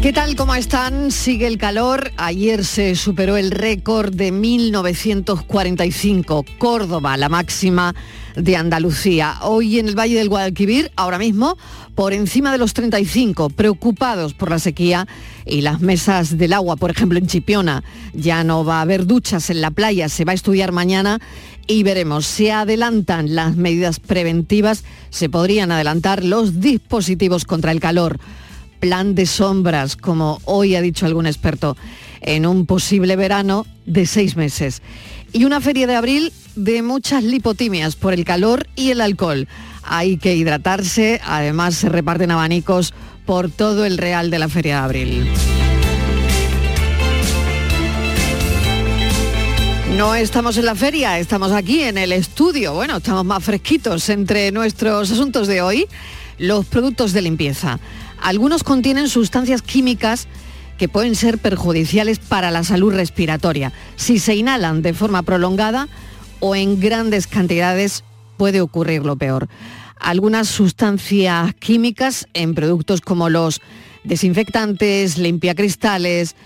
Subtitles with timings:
[0.00, 0.36] ¿Qué tal?
[0.36, 1.10] ¿Cómo están?
[1.10, 2.12] Sigue el calor.
[2.16, 6.44] Ayer se superó el récord de 1945.
[6.56, 7.96] Córdoba, la máxima
[8.36, 9.38] de Andalucía.
[9.42, 11.58] Hoy en el Valle del Guadalquivir, ahora mismo,
[11.96, 15.08] por encima de los 35, preocupados por la sequía
[15.44, 17.82] y las mesas del agua, por ejemplo en Chipiona.
[18.14, 21.18] Ya no va a haber duchas en la playa, se va a estudiar mañana
[21.66, 22.24] y veremos.
[22.24, 28.20] Se adelantan las medidas preventivas, se podrían adelantar los dispositivos contra el calor.
[28.80, 31.76] Plan de sombras, como hoy ha dicho algún experto,
[32.20, 34.82] en un posible verano de seis meses.
[35.32, 39.48] Y una feria de abril de muchas lipotimias por el calor y el alcohol
[39.88, 42.92] hay que hidratarse, además se reparten abanicos
[43.24, 45.28] por todo el Real de la Feria de Abril.
[49.96, 52.74] No estamos en la feria, estamos aquí en el estudio.
[52.74, 55.86] Bueno, estamos más fresquitos entre nuestros asuntos de hoy.
[56.38, 57.80] Los productos de limpieza.
[58.20, 60.28] Algunos contienen sustancias químicas
[60.78, 63.72] que pueden ser perjudiciales para la salud respiratoria.
[63.96, 65.88] Si se inhalan de forma prolongada
[66.40, 68.04] o en grandes cantidades
[68.36, 69.48] puede ocurrir lo peor
[70.00, 73.60] algunas sustancias químicas en productos como los
[74.04, 76.36] desinfectantes, limpiacristales,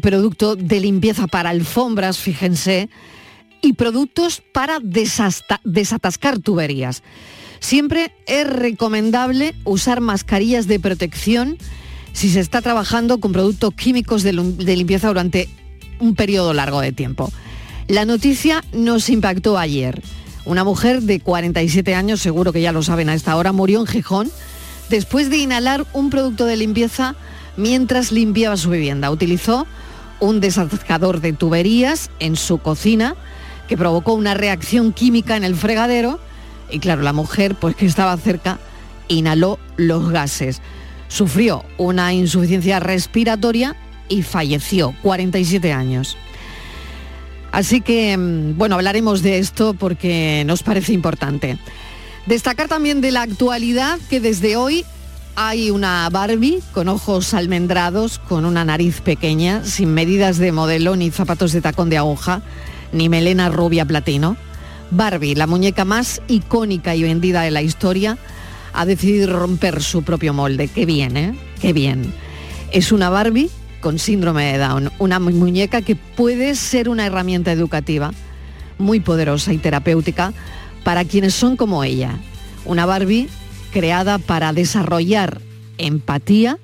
[0.00, 2.88] producto de limpieza para alfombras, fíjense,
[3.60, 7.02] y productos para desatascar tuberías.
[7.62, 11.58] Siempre es recomendable usar mascarillas de protección
[12.12, 15.48] si se está trabajando con productos químicos de, limpieza durante
[16.00, 17.30] un periodo largo de tiempo.
[17.86, 20.02] La noticia nos impactó ayer.
[20.44, 23.86] Una mujer de 47 años, seguro que ya lo saben a esta hora, murió en
[23.86, 24.30] Gijón
[24.90, 27.14] después de inhalar un producto de limpieza
[27.56, 29.08] mientras limpiaba su vivienda.
[29.12, 29.68] Utilizó
[30.18, 33.14] un desatascador de tuberías en su cocina
[33.68, 36.18] que provocó una reacción química en el fregadero
[36.72, 38.58] y claro, la mujer, pues que estaba cerca,
[39.08, 40.60] inhaló los gases.
[41.08, 43.76] Sufrió una insuficiencia respiratoria
[44.08, 46.16] y falleció, 47 años.
[47.52, 51.58] Así que, mm, bueno, hablaremos de esto porque nos parece importante.
[52.26, 54.84] Destacar también de la actualidad que desde hoy
[55.36, 61.10] hay una Barbie con ojos almendrados, con una nariz pequeña, sin medidas de modelo ni
[61.10, 62.42] zapatos de tacón de aguja,
[62.92, 64.36] ni melena rubia platino.
[64.92, 68.18] Barbie, la muñeca más icónica y vendida de la historia,
[68.74, 70.68] ha decidido romper su propio molde.
[70.68, 71.34] Qué bien, ¿eh?
[71.60, 72.12] Qué bien.
[72.72, 73.50] Es una Barbie
[73.80, 78.12] con síndrome de Down, una muñeca que puede ser una herramienta educativa
[78.78, 80.34] muy poderosa y terapéutica
[80.84, 82.18] para quienes son como ella.
[82.66, 83.28] Una Barbie
[83.72, 85.40] creada para desarrollar
[85.78, 86.58] empatía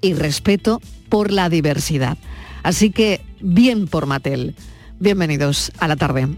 [0.00, 2.16] y respeto por la diversidad.
[2.62, 4.54] Así que bien por Mattel.
[5.00, 6.28] Bienvenidos a la tarde.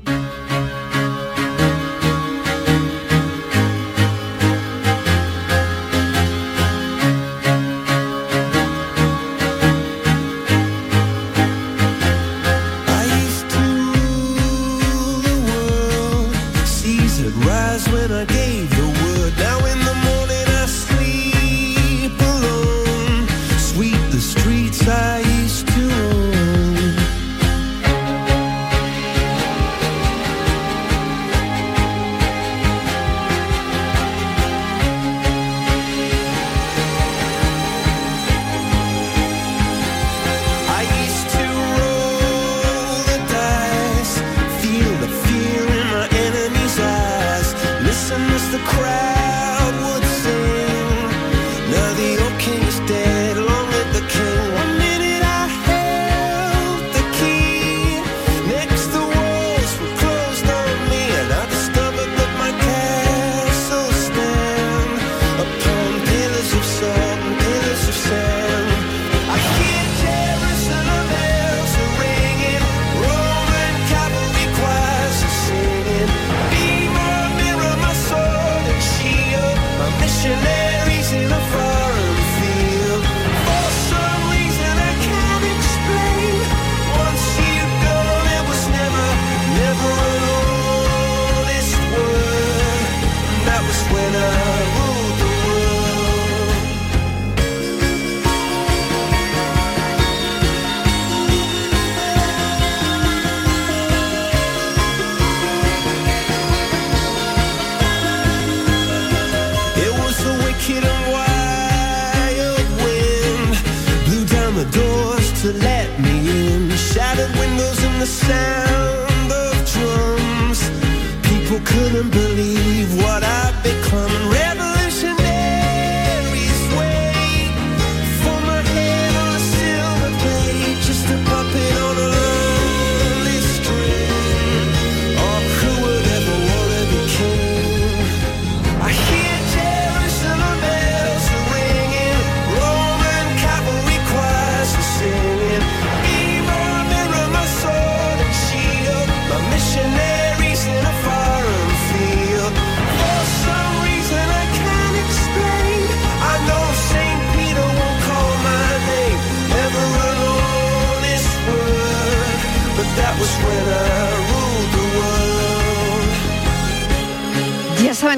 [121.72, 122.31] kırıldı.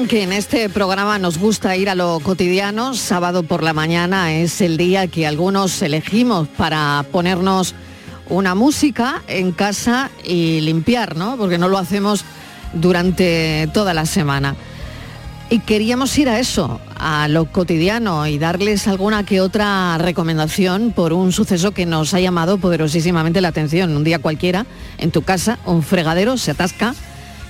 [0.03, 2.95] Que en este programa nos gusta ir a lo cotidiano.
[2.95, 7.73] Sábado por la mañana es el día que algunos elegimos para ponernos
[8.27, 11.37] una música en casa y limpiar, ¿no?
[11.37, 12.25] Porque no lo hacemos
[12.73, 14.57] durante toda la semana.
[15.49, 21.13] Y queríamos ir a eso, a lo cotidiano y darles alguna que otra recomendación por
[21.13, 23.95] un suceso que nos ha llamado poderosísimamente la atención.
[23.95, 24.65] Un día cualquiera,
[24.97, 26.93] en tu casa, un fregadero se atasca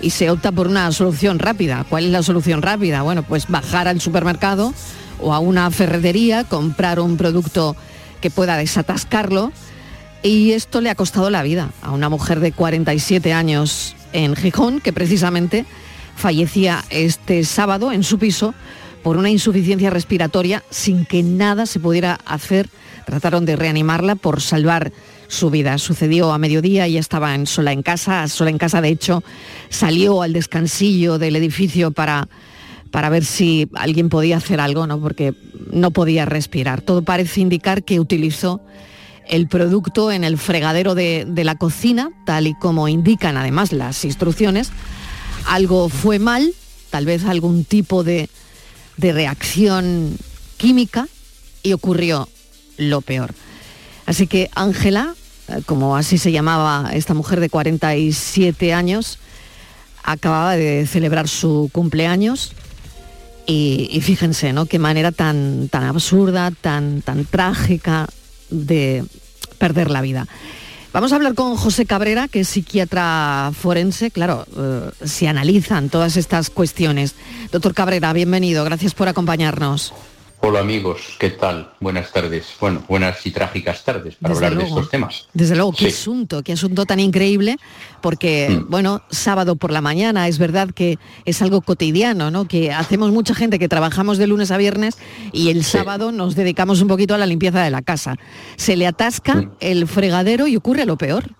[0.01, 1.85] y se opta por una solución rápida.
[1.89, 3.01] ¿Cuál es la solución rápida?
[3.01, 4.73] Bueno, pues bajar al supermercado
[5.19, 7.75] o a una ferretería, comprar un producto
[8.21, 9.51] que pueda desatascarlo
[10.23, 14.81] y esto le ha costado la vida a una mujer de 47 años en Gijón
[14.81, 15.65] que precisamente
[16.15, 18.55] fallecía este sábado en su piso
[19.03, 22.69] por una insuficiencia respiratoria sin que nada se pudiera hacer.
[23.05, 24.91] Trataron de reanimarla por salvar
[25.27, 25.77] su vida.
[25.77, 29.23] Sucedió a mediodía, y estaba sola en casa, sola en casa de hecho,
[29.69, 32.27] salió al descansillo del edificio para,
[32.91, 34.99] para ver si alguien podía hacer algo, ¿no?
[34.99, 35.33] porque
[35.71, 36.81] no podía respirar.
[36.81, 38.61] Todo parece indicar que utilizó
[39.27, 44.05] el producto en el fregadero de, de la cocina, tal y como indican además las
[44.05, 44.71] instrucciones.
[45.47, 46.53] Algo fue mal,
[46.89, 48.29] tal vez algún tipo de,
[48.97, 50.17] de reacción
[50.57, 51.07] química
[51.63, 52.29] y ocurrió
[52.77, 53.33] lo peor.
[54.05, 55.15] Así que Ángela,
[55.47, 59.19] eh, como así se llamaba esta mujer de 47 años,
[60.03, 62.51] acababa de celebrar su cumpleaños
[63.47, 64.65] y, fíjense, ¿no?
[64.65, 68.07] Qué manera tan, tan absurda, tan, tan trágica
[68.49, 69.05] de
[69.59, 70.27] perder la vida.
[70.93, 74.11] Vamos a hablar con José Cabrera, que es psiquiatra forense.
[74.11, 77.15] Claro, eh, se analizan todas estas cuestiones.
[77.51, 78.63] Doctor Cabrera, bienvenido.
[78.63, 79.93] Gracias por acompañarnos.
[80.47, 81.71] Hola amigos, ¿qué tal?
[81.79, 82.45] Buenas tardes.
[82.59, 85.27] Bueno, buenas y trágicas tardes para hablar de estos temas.
[85.33, 87.57] Desde luego, qué asunto, qué asunto tan increíble,
[87.99, 88.69] porque, mm.
[88.69, 92.47] bueno, sábado por la mañana, es verdad que es algo cotidiano, ¿no?
[92.47, 94.99] Que hacemos mucha gente que trabajamos de lunes a viernes
[95.31, 98.15] y el sábado nos dedicamos un poquito a la limpieza de la casa.
[98.55, 99.51] Se le atasca mm.
[99.61, 101.31] el fregadero y ocurre lo peor.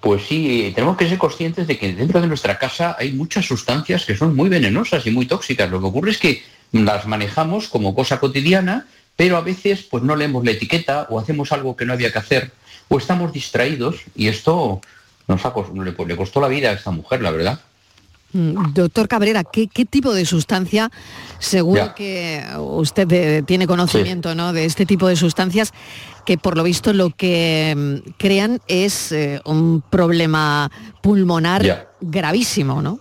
[0.00, 4.04] Pues sí, tenemos que ser conscientes de que dentro de nuestra casa hay muchas sustancias
[4.04, 5.70] que son muy venenosas y muy tóxicas.
[5.70, 8.86] Lo que ocurre es que las manejamos como cosa cotidiana,
[9.16, 12.18] pero a veces pues no leemos la etiqueta o hacemos algo que no había que
[12.18, 12.52] hacer
[12.88, 14.80] o estamos distraídos y esto
[15.26, 17.60] nos ha, le, costó la vida a esta mujer, la verdad.
[18.32, 20.90] Mm, doctor Cabrera, ¿qué, tipo de sustancia,
[21.38, 24.52] seguro que usted tiene conocimiento ¿no?
[24.52, 25.72] de este tipo de sustancias,
[26.24, 30.70] que por lo visto lo que mm, crean es eh, un problema
[31.02, 32.98] pulmonar gravísimo, ¿no?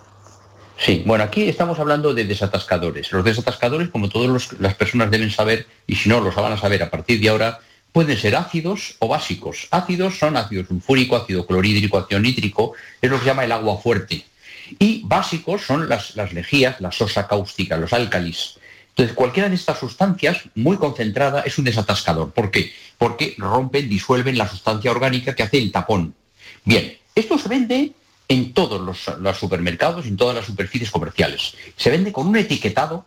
[0.78, 3.12] Sí, bueno, aquí estamos hablando de desatascadores.
[3.12, 6.84] Los desatascadores, como todas las personas deben saber, y si no, los van a saber
[6.84, 7.60] a partir de ahora,
[7.92, 9.68] pueden ser ácidos o básicos.
[9.72, 13.78] Ácidos son ácido sulfúrico, ácido clorhídrico, ácido nítrico, es lo que se llama el agua
[13.78, 14.26] fuerte.
[14.78, 18.60] Y básicos son las, las lejías, la sosa cáustica, los álcalis.
[18.90, 22.32] Entonces, cualquiera de estas sustancias muy concentrada es un desatascador.
[22.32, 22.74] ¿Por qué?
[22.98, 26.16] Porque rompen, disuelven la sustancia orgánica que hace el tapón.
[26.66, 27.92] Bien, esto se vende
[28.28, 31.56] en todos los, supermercados, en todas las superficies comerciales.
[31.78, 33.06] Se vende con un etiquetado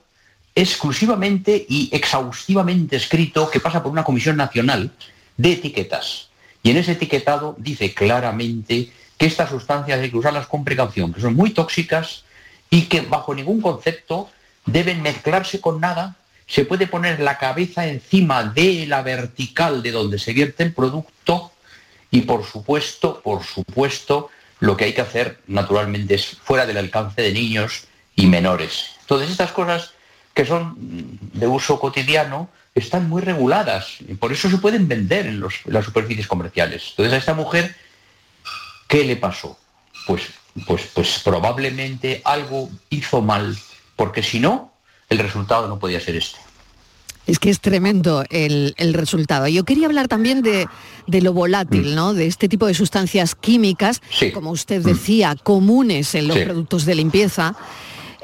[0.54, 4.92] exclusivamente y exhaustivamente escrito que pasa por una comisión nacional
[5.36, 6.28] de etiquetas.
[6.62, 11.20] Y en ese etiquetado dice claramente que estas sustancias hay que usarlas con precaución, que
[11.20, 12.24] son muy tóxicas
[12.70, 14.30] y que bajo ningún concepto
[14.66, 16.16] deben mezclarse con nada.
[16.46, 21.52] Se puede poner la cabeza encima de la vertical de donde se vierte el producto
[22.10, 27.22] y por supuesto, por supuesto, lo que hay que hacer naturalmente es fuera del alcance
[27.22, 27.84] de niños
[28.14, 28.96] y menores.
[29.02, 29.92] Entonces estas cosas
[30.34, 30.74] que son
[31.32, 36.26] de uso cotidiano están muy reguladas y por eso se pueden vender en, las superficies
[36.26, 36.88] comerciales.
[36.90, 37.74] Entonces a esta mujer,
[38.86, 39.58] ¿qué le pasó?
[40.06, 40.22] Pues,
[40.66, 43.56] pues, pues probablemente algo hizo mal,
[43.96, 44.72] porque si no,
[45.08, 46.38] el resultado no podía ser este.
[47.28, 49.46] Es que es tremendo el, resultado.
[49.48, 50.66] Yo quería hablar también de,
[51.06, 51.94] lo volátil, mm.
[51.94, 52.14] ¿no?
[52.14, 54.00] De este tipo de sustancias químicas,
[54.32, 54.86] como usted mm.
[54.86, 57.54] decía, comunes en los productos de limpieza.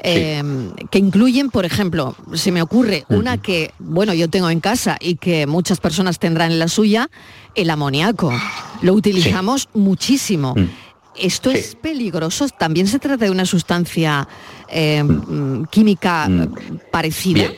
[0.07, 4.97] Em, que incluyen, por ejemplo, se me ocurre una que, bueno, yo tengo en casa
[4.99, 7.09] y que muchas personas tendrán en la suya,
[7.53, 8.33] el amoníaco.
[8.81, 10.55] Lo utilizamos muchísimo.
[10.55, 10.69] Mm.
[11.15, 12.49] ¿Esto es peligroso?
[12.49, 14.27] ¿También se trata de una sustancia
[14.67, 16.27] em, química
[16.91, 17.51] parecida?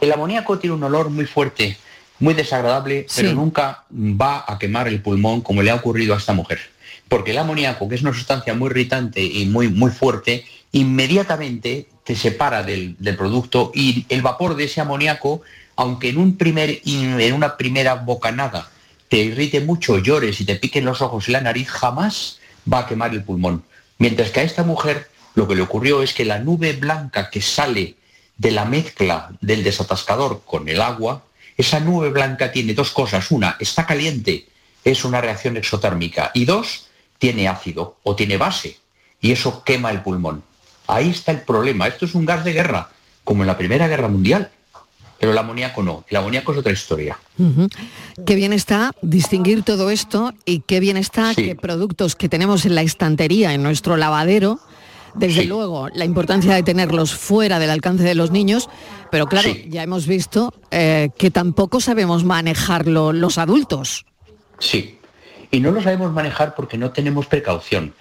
[0.00, 1.76] El amoníaco tiene un olor muy fuerte,
[2.18, 6.32] muy desagradable, pero nunca va a quemar el pulmón como le ha ocurrido a esta
[6.32, 6.60] mujer.
[7.08, 12.14] Porque el amoníaco, que es una sustancia muy irritante y muy, muy fuerte, inmediatamente te
[12.14, 15.42] separa del, producto y el vapor de ese amoníaco,
[15.76, 18.70] aunque en, un primer, en una primera bocanada
[19.08, 22.38] te irrite mucho, llores y te piquen los ojos y la nariz, jamás
[22.72, 23.64] va a quemar el pulmón.
[23.98, 27.40] Mientras que a esta mujer lo que le ocurrió es que la nube blanca que
[27.40, 27.96] sale
[28.40, 31.24] de la mezcla del desatascador con el agua,
[31.58, 33.30] esa nube blanca tiene dos cosas.
[33.30, 34.46] Una, está caliente,
[34.82, 36.30] es una reacción exotérmica.
[36.32, 36.86] Y dos,
[37.18, 38.78] tiene ácido o tiene base.
[39.20, 40.42] Y eso quema el pulmón.
[40.86, 41.86] Ahí está el problema.
[41.86, 42.88] Esto es un gas de guerra,
[43.24, 44.50] como en la Primera Guerra Mundial.
[45.18, 46.06] Pero el amoníaco no.
[46.08, 47.18] El amoníaco es otra historia.
[48.24, 52.74] Qué bien está distinguir todo esto y qué bien está que productos que tenemos en
[52.74, 54.60] la estantería, en nuestro lavadero,
[55.14, 58.68] desde luego, la importancia de tenerlos fuera del alcance de los niños,
[59.10, 64.06] pero claro, ya hemos visto eh, que tampoco sabemos manejarlo los adultos.
[64.58, 64.98] Sí,
[65.50, 67.94] y no lo sabemos manejar porque no tenemos precaución.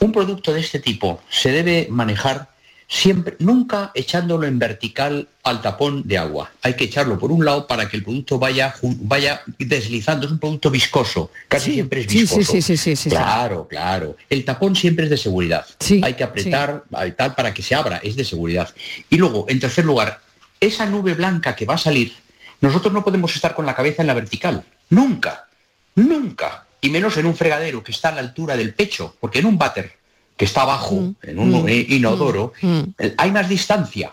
[0.00, 2.48] Un producto de este tipo se debe manejar
[2.94, 6.52] siempre, nunca echándolo en vertical al tapón de agua.
[6.62, 10.26] Hay que echarlo por un lado para que el producto vaya, vaya deslizando.
[10.26, 12.52] Es un producto viscoso, casi siempre es viscoso.
[12.52, 14.16] Sí, sí, sí, sí, Claro, claro.
[14.30, 15.66] El tapón siempre es de seguridad.
[16.02, 16.84] Hay que apretar
[17.16, 18.72] tal para que se abra, es de seguridad.
[19.10, 20.20] Y luego, en tercer lugar,
[20.60, 22.14] esa nube blanca que va a salir,
[22.60, 24.64] nosotros no podemos estar con la cabeza en la vertical.
[24.90, 25.48] Nunca,
[25.96, 26.66] nunca.
[26.80, 29.58] Y menos en un fregadero que está a la altura del pecho, porque en un
[29.58, 30.03] váter
[30.36, 31.14] que está abajo, mm.
[31.22, 31.68] en un mm.
[31.88, 32.82] inodoro, mm.
[33.16, 34.12] hay más distancia.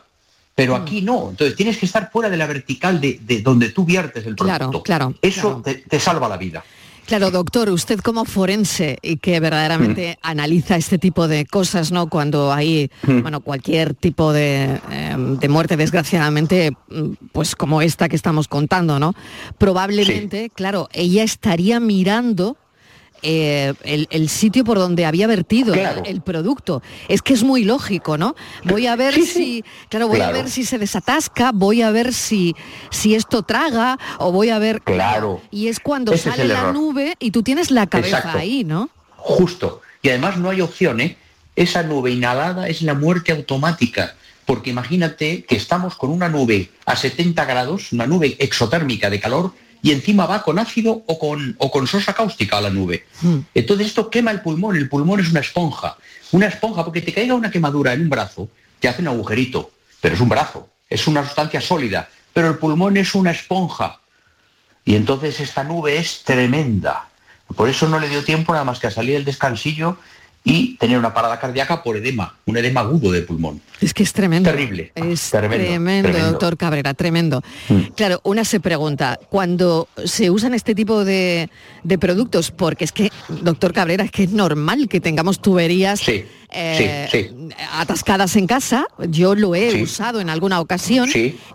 [0.54, 1.30] Pero aquí no.
[1.32, 4.84] Entonces tienes que estar fuera de la vertical de, donde tú viertes el producto.
[4.84, 5.16] Claro, claro.
[5.22, 6.63] Eso Te, salva la vida.
[7.08, 12.08] Claro, doctor, usted como forense y que verdaderamente analiza este tipo de cosas, ¿no?
[12.08, 16.72] Cuando hay, bueno, cualquier tipo de, em, de, muerte, desgraciadamente,
[17.32, 19.16] pues como esta que estamos contando, ¿no?
[19.58, 22.56] Probablemente, claro, ella estaría mirando
[23.24, 26.82] eh, el, sitio por donde había vertido el, producto.
[27.08, 28.36] Es que es muy lógico, ¿no?
[28.63, 32.56] Voy a ver si, claro, voy a ver si se desatasca, voy a ver si,
[32.90, 34.82] si esto traga, o voy a ver.
[34.82, 35.42] Claro.
[35.51, 38.90] Y es cuando sale la nube y tú tienes la cabeza ahí, ¿no?
[39.18, 39.82] Justo.
[40.01, 41.18] Y además no hay opción, ¿eh?
[41.56, 44.16] Esa nube inhalada es la muerte automática.
[44.46, 49.54] Porque imagínate que estamos con una nube a 70 grados, una nube exotérmica de calor,
[49.82, 53.06] y encima va con ácido o con, o con sosa cáustica a la nube.
[53.22, 53.40] Hmm.
[53.54, 55.98] Entonces esto quema el pulmón, el pulmón es una esponja,
[56.32, 60.16] una esponja, porque te caiga una quemadura en un brazo, te hace un agujerito, pero
[60.16, 64.00] es un brazo, es una sustancia sólida, pero el pulmón es una esponja.
[64.86, 67.08] Y entonces esta nube es tremenda.
[67.56, 69.98] Por eso no le dio tiempo nada más que a salir el descansillo
[70.44, 73.62] y tener una parada cardíaca por edema, un edema agudo de pulmón.
[73.80, 74.50] Es que es tremendo.
[74.50, 74.92] Terrible.
[74.96, 77.42] Es tremendo, doctor Cabrera, tremendo.
[77.70, 77.82] Mm.
[77.96, 81.50] Claro, una se pregunta, cuando se usan este tipo de,
[82.00, 86.02] productos, porque es que, doctor Cabrera, es que es normal que tengamos tuberías
[86.54, 87.32] eh,
[87.74, 91.10] atascadas en casa, yo lo he usado en alguna ocasión,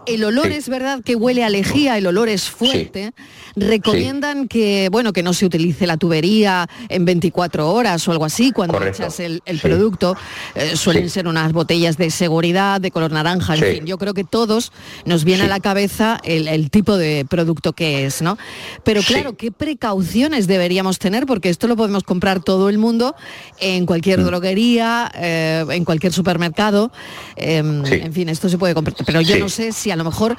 [0.07, 3.13] el olor es verdad que huele a lejía, el olor es fuerte,
[3.55, 8.53] recomiendan que, bueno, que no se utilice la tubería en 24 horas o algo así
[8.53, 10.17] cuando el, producto,
[10.55, 14.25] eh, suelen ser unas botellas de seguridad, de color naranja, en fin, yo creo que
[14.25, 14.73] todos
[15.05, 18.39] nos viene a la cabeza el, tipo de producto que es, ¿no?
[18.85, 21.27] Pero claro, ¿qué precauciones deberíamos tener?
[21.27, 23.15] Porque esto lo podemos comprar todo el mundo
[23.59, 24.25] en cualquier mm.
[24.25, 26.91] droguería, eh, en cualquier supermercado.
[27.37, 28.97] Em, en fin, esto se puede comprar.
[29.05, 30.37] Pero yo no sé si a lo mejor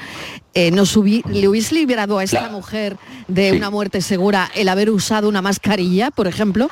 [0.54, 5.30] eh, nos le hubiese liberado a esta mujer de una muerte segura el haber usado
[5.30, 6.70] una mascarilla, por ejemplo.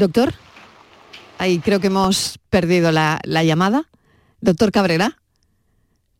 [0.00, 0.32] Doctor,
[1.36, 3.84] ahí creo que hemos perdido la, llamada.
[4.40, 5.18] Doctor Cabrera,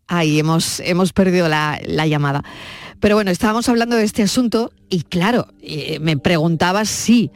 [0.06, 2.44] ahí hemos, hemos perdido la, llamada.
[3.00, 7.30] Pero bueno, estábamos hablando de este asunto y claro, eh, me preguntaba si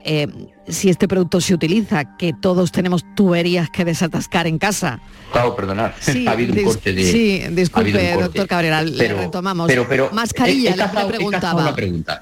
[0.00, 0.26] eh,
[0.66, 5.00] si este producto se utiliza, que todos tenemos tuberías que desatascar en casa.
[5.30, 5.92] Claro, perdonad,
[6.26, 7.04] ha habido un corte de...
[7.04, 9.68] Sí, disculpe, doctor Cabrera, le retomamos.
[9.68, 11.76] Pero, pero, Mascarilla, le preguntaba.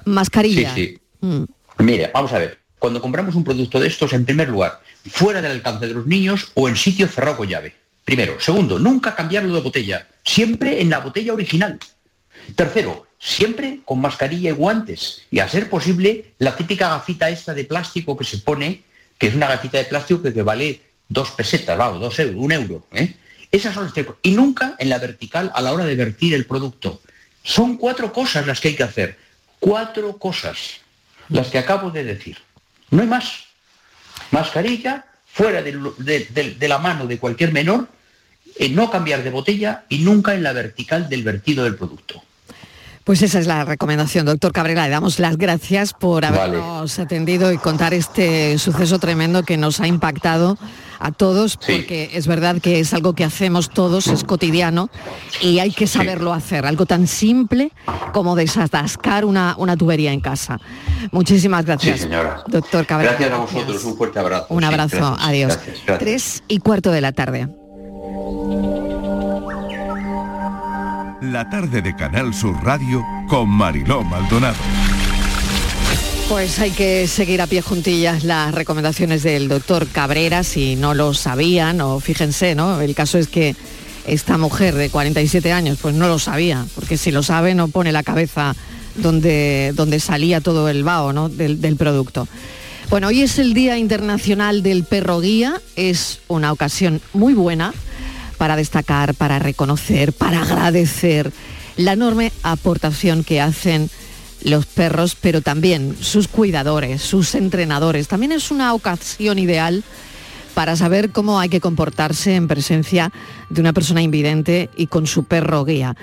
[0.05, 0.75] Mascarilla.
[0.75, 1.27] Sí, sí.
[1.27, 1.45] Mm.
[1.79, 5.53] Mire, vamos a ver, cuando compramos un producto de estos, en primer lugar, fuera del
[5.53, 7.75] alcance de los niños o en sitio cerrado con llave.
[8.05, 8.39] Primero.
[8.39, 10.07] Segundo, nunca cambiarlo de botella.
[10.23, 11.79] Siempre en la botella original.
[12.55, 15.23] Tercero, siempre con mascarilla y guantes.
[15.31, 18.83] Y a ser posible, la típica gafita esta de plástico que se pone,
[19.17, 22.87] que es una gafita de plástico que, vale dos pesetas, vamos, dos euros, un euro.
[22.93, 23.15] ¿eh?
[23.51, 26.45] Esas son las tres Y nunca en la vertical a la hora de vertir el
[26.45, 27.01] producto.
[27.43, 29.17] Son cuatro cosas las que hay que hacer.
[29.59, 30.83] Cuatro cosas.
[31.31, 32.37] Las que acabo de decir.
[32.91, 33.45] No hay más.
[34.31, 37.89] Mascarilla, fuera de, la mano de cualquier menor,
[38.71, 42.23] no cambiar de botella y nunca en la vertical del vertido del producto.
[43.05, 44.85] Pues esa es la recomendación, doctor Cabrera.
[44.87, 49.87] Le damos las gracias por habernos atendido y contar este suceso tremendo que nos ha
[49.87, 50.57] impactado
[50.99, 54.89] a todos, porque es verdad que es algo que hacemos todos, es cotidiano
[55.43, 57.73] y hay que saberlo hacer, algo tan simple
[58.15, 60.59] como desatascar una, una tubería en casa.
[61.13, 62.43] Muchísimas gracias, señora.
[62.47, 63.17] doctor Cabrera.
[63.19, 64.47] Gracias a vosotros, un fuerte abrazo.
[64.49, 65.59] Un abrazo, adiós.
[65.99, 67.49] Tres y cuarto de la tarde.
[71.31, 74.57] La tarde de Canal Sur Radio con Mariló Maldonado.
[76.29, 81.15] Pues hay que seguir a pie juntillas las recomendaciones del doctor Cabrera, si no lo
[81.15, 82.79] sabían, o fíjense, ¿no?
[82.81, 83.57] El caso es que
[84.07, 87.91] esta mujer de 47 años, pues no lo sabía, porque si lo sabe no pone
[87.91, 88.55] la cabeza
[88.97, 91.31] donde, donde salía todo el vaho ¿no?
[91.31, 92.29] del, del producto.
[92.91, 97.73] Bueno, hoy es el Día Internacional del Perro Guía, es una ocasión muy buena
[98.45, 101.33] para destacar, para reconocer, para agradecer
[101.79, 103.89] la enorme aportación que hacen
[104.43, 108.07] los perros, pero también sus cuidadores, sus entrenadores.
[108.07, 109.83] También es una ocasión ideal
[110.53, 113.11] para saber cómo hay que comportarse en presencia
[113.49, 115.97] de una persona invidente y con su perro guía.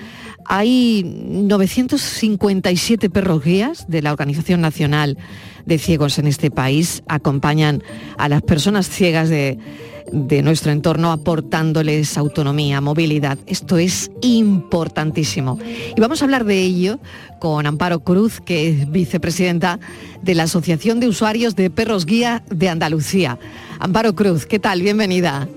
[0.44, 5.16] Hay 957 perros guías de la Organización Nacional
[5.64, 7.04] de Ciegos en este país.
[7.06, 7.84] Acompañan
[8.18, 9.60] a las personas ciegas de,
[10.10, 13.38] de nuestro entorno aportándoles autonomía, movilidad.
[13.46, 15.58] Esto es importantísimo.
[15.96, 16.98] Y vamos a hablar de ello
[17.40, 19.78] con Amparo Cruz, que es vicepresidenta
[20.22, 23.38] de la Asociación de Usuarios de Perros Guía de Andalucía.
[23.78, 24.82] Amparo Cruz, ¿qué tal?
[24.82, 25.48] Bienvenida.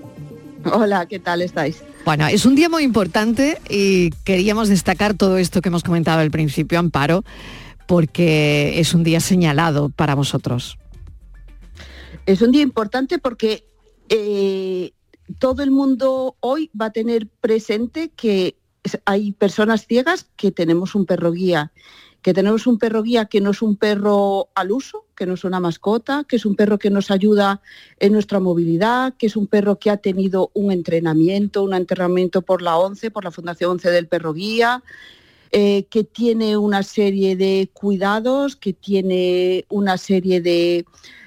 [0.71, 1.83] Hola, ¿qué tal estáis?
[2.05, 6.31] Bueno, es un día muy importante y queríamos destacar todo esto que hemos comentado al
[6.31, 7.23] principio, Amparo,
[7.87, 10.77] porque es un día señalado para vosotros.
[12.25, 13.63] Es un día importante porque
[14.09, 14.91] eh,
[15.39, 18.55] todo el mundo hoy va a tener presente que
[19.05, 21.71] hay personas ciegas que tenemos un perro guía,
[22.21, 25.43] que tenemos un perro guía que no es un perro al uso, que no es
[25.43, 27.61] una mascota, que es un perro que nos ayuda
[27.99, 32.61] en nuestra movilidad, que es un perro que ha tenido un entrenamiento, un entrenamiento por
[32.61, 34.83] la ONCE, por la Fundación ONCE del Perro Guía,
[35.51, 40.85] eh, que tiene una serie de cuidados, que tiene una serie de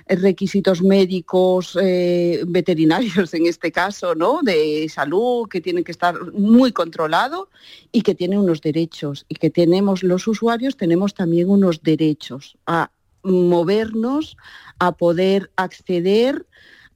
[0.08, 4.40] requisitos médicos, eh, veterinarios en este caso, ¿no?
[4.42, 7.48] De salud, que tienen que estar muy controlados
[7.92, 9.26] y que tienen unos derechos.
[9.28, 12.90] Y que tenemos los usuarios, tenemos también unos derechos a
[13.22, 14.36] movernos,
[14.78, 16.46] a poder acceder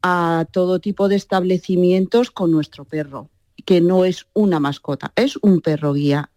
[0.03, 3.29] a todo tipo de establecimientos con nuestro perro,
[3.65, 6.31] que no es una mascota, es un perro guía.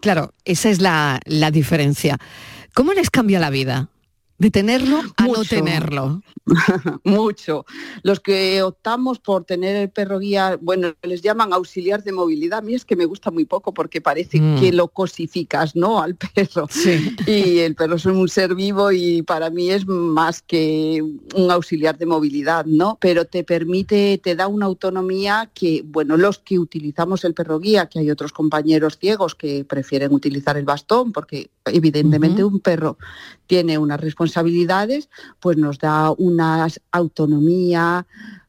[0.00, 2.18] Claro, esa es la, la diferencia.
[2.74, 3.88] ¿Cómo les cambia la vida?
[4.36, 6.22] De tenerlo a no tenerlo.
[7.04, 7.64] Mucho.
[8.02, 12.58] Los que optamos por tener el perro guía, bueno, les llaman auxiliar de movilidad.
[12.58, 14.60] A mí es que me gusta muy poco porque parece mm.
[14.60, 16.02] que lo cosificas, ¿no?
[16.02, 16.68] Al perro.
[17.26, 21.96] Y el perro es un ser vivo y para mí es más que un auxiliar
[21.96, 22.98] de movilidad, ¿no?
[23.00, 27.86] Pero te permite, te da una autonomía que, bueno, los que utilizamos el perro guía,
[27.86, 32.98] que hay otros compañeros ciegos que prefieren utilizar el bastón porque evidentemente un perro
[33.46, 35.08] tiene unas responsabilidades,
[35.40, 38.06] pues nos da una autonomía,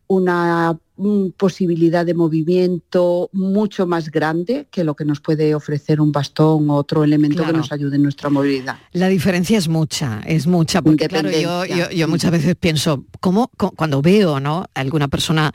[0.08, 6.12] una mm, posibilidad de movimiento mucho más grande que lo que nos puede ofrecer un
[6.12, 8.78] bastón o otro elemento que nos ayude en nuestra movilidad.
[8.94, 14.40] La diferencia es mucha, es mucha, porque claro, yo, muchas veces pienso, ¿cómo, cuando veo
[14.40, 14.66] ¿no?
[14.74, 15.52] alguna persona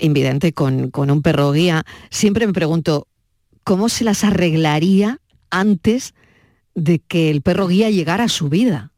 [0.00, 3.06] invidente con, con un perro guía, siempre me pregunto,
[3.64, 6.14] ¿cómo se las arreglaría antes
[6.74, 8.91] de que el perro guía llegara a su vida?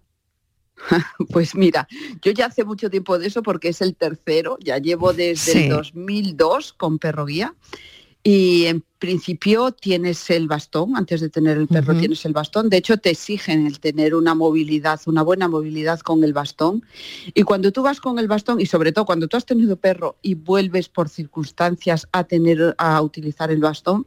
[1.31, 1.88] Pues mira,
[2.23, 5.70] yo ya hace mucho tiempo de eso porque es el tercero, ya llevo desde el
[5.70, 7.55] 2002 con perro guía
[8.27, 12.79] y en principio tienes el bastón, antes de tener el perro tienes el bastón, de
[12.79, 16.83] hecho te exigen el tener una movilidad, una buena movilidad con el bastón.
[17.35, 20.16] Y cuando tú vas con el bastón y sobre todo cuando tú has tenido perro
[20.23, 24.07] y vuelves por circunstancias a tener a utilizar el bastón,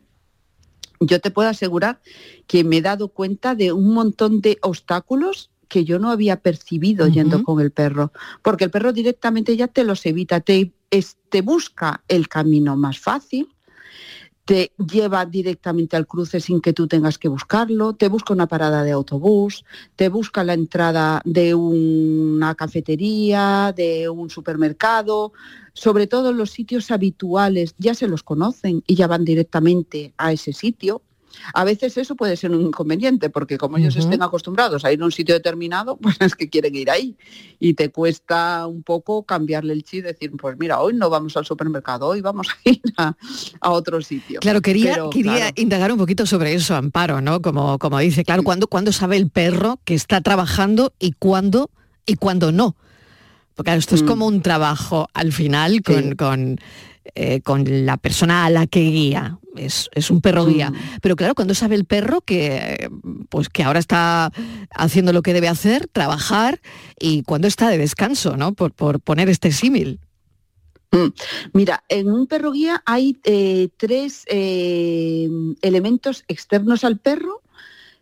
[1.00, 2.02] yo te puedo asegurar
[2.48, 7.08] que me he dado cuenta de un montón de obstáculos que yo no había percibido
[7.08, 10.72] yendo con el perro, porque el perro directamente ya te los evita, te,
[11.30, 13.50] te busca el camino más fácil,
[14.48, 18.82] te lleva directamente al cruce sin que tú tengas que buscarlo, te busca una parada
[18.82, 19.66] de autobús,
[19.98, 25.34] te busca la entrada de una cafetería, de un supermercado,
[25.74, 30.54] sobre todo los sitios habituales ya se los conocen y ya van directamente a ese
[30.54, 31.02] sitio.
[31.54, 35.06] A veces eso puede ser un inconveniente, porque como ellos estén acostumbrados a ir a
[35.06, 37.16] un sitio determinado, pues es que quieren ir ahí.
[37.60, 41.36] Y te cuesta un poco cambiarle el chip y decir, pues mira, hoy no vamos
[41.38, 43.16] al supermercado, hoy vamos a ir a,
[43.70, 44.40] otro sitio.
[44.40, 47.42] Claro, quería, quería indagar un poquito sobre eso, Amparo, ¿no?
[47.42, 51.70] Como, como dice, claro, ¿cuándo, ¿cuándo sabe el perro que está trabajando y cuándo
[52.06, 52.76] y cuándo no?
[53.58, 54.08] Porque esto es mm.
[54.08, 56.58] como un trabajo al final con, con
[57.16, 59.40] eh, con la persona a la que guía.
[59.56, 60.70] Es, un perro guía.
[60.70, 60.76] Mm.
[61.02, 62.90] Pero claro, cuando sabe el perro que,
[63.30, 64.32] pues que ahora está
[64.72, 66.62] haciendo lo que debe hacer, trabajar,
[67.00, 68.54] y cuando está de descanso, ¿no?
[68.54, 70.00] Por, poner este símil.
[70.92, 71.08] Mm.
[71.54, 75.28] Mira, en un perro guía hay eh, tres eh,
[75.62, 77.42] elementos externos al perro,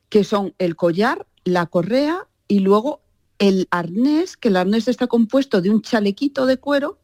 [0.09, 3.01] que son el collar, la correa y luego
[3.39, 6.99] el arnés, que el arnés está compuesto de un chalequito de cuero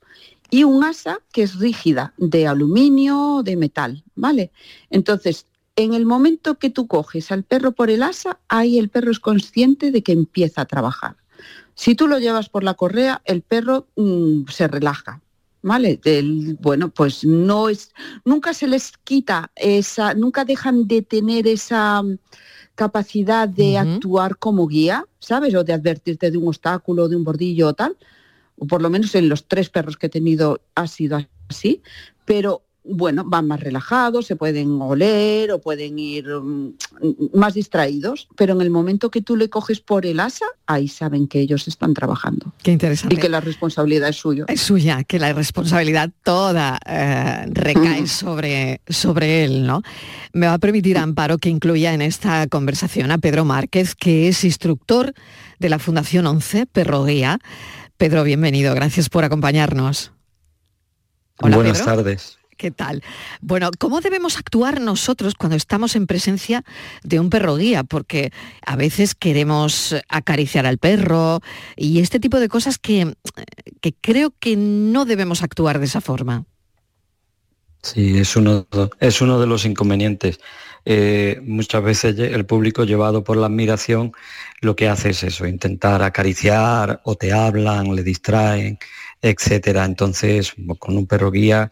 [0.49, 4.51] y un asa que es rígida, de aluminio, de metal, ¿vale?
[4.89, 9.11] Entonces, en el momento que tú coges al perro por el asa, ahí el perro
[9.11, 11.15] es consciente de que empieza a trabajar.
[11.75, 15.21] Si tú lo llevas por la correa, el perro mm, se relaja,
[15.61, 15.99] ¿vale?
[16.59, 17.91] bueno, pues no es,
[18.25, 22.03] nunca se les quita esa, nunca dejan de tener esa
[22.75, 25.53] capacidad de actuar como guía, ¿sabes?
[25.55, 27.97] O de advertirte de un obstáculo, de un bordillo o tal.
[28.57, 31.81] O por lo menos en los tres perros que he tenido ha sido así,
[32.25, 36.73] pero bueno, van más relajados, se pueden oler o pueden ir mm,
[37.33, 41.27] más distraídos, pero en el momento que tú le coges por el asa, ahí saben
[41.27, 42.53] que ellos están trabajando.
[42.63, 43.15] Qué interesante.
[43.15, 44.45] Y que la responsabilidad es suya.
[44.47, 49.83] Es suya, que la responsabilidad toda eh, recae sobre, sobre él, ¿no?
[50.33, 54.43] Me va a permitir, Amparo, que incluya en esta conversación a Pedro Márquez, que es
[54.43, 55.13] instructor
[55.59, 57.39] de la Fundación 11, Perro Guía
[58.01, 58.73] Pedro, bienvenido.
[58.73, 60.11] Gracias por acompañarnos.
[61.39, 62.39] Buenas tardes.
[62.61, 63.01] ¿Qué tal?
[63.41, 66.63] Bueno, ¿cómo debemos actuar nosotros cuando estamos en presencia
[67.01, 67.83] de un perro guía?
[67.83, 68.31] Porque
[68.63, 71.39] a veces queremos acariciar al perro
[71.75, 73.15] y este tipo de cosas que,
[73.81, 76.45] que creo que no debemos actuar de esa forma.
[77.81, 78.67] Sí, es uno,
[78.99, 80.39] es uno de los inconvenientes.
[80.85, 84.11] Eh, muchas veces el público llevado por la admiración
[84.61, 88.77] lo que hace es eso, intentar acariciar o te hablan, le distraen,
[89.21, 89.85] etcétera.
[89.85, 91.71] Entonces, con un perro guía,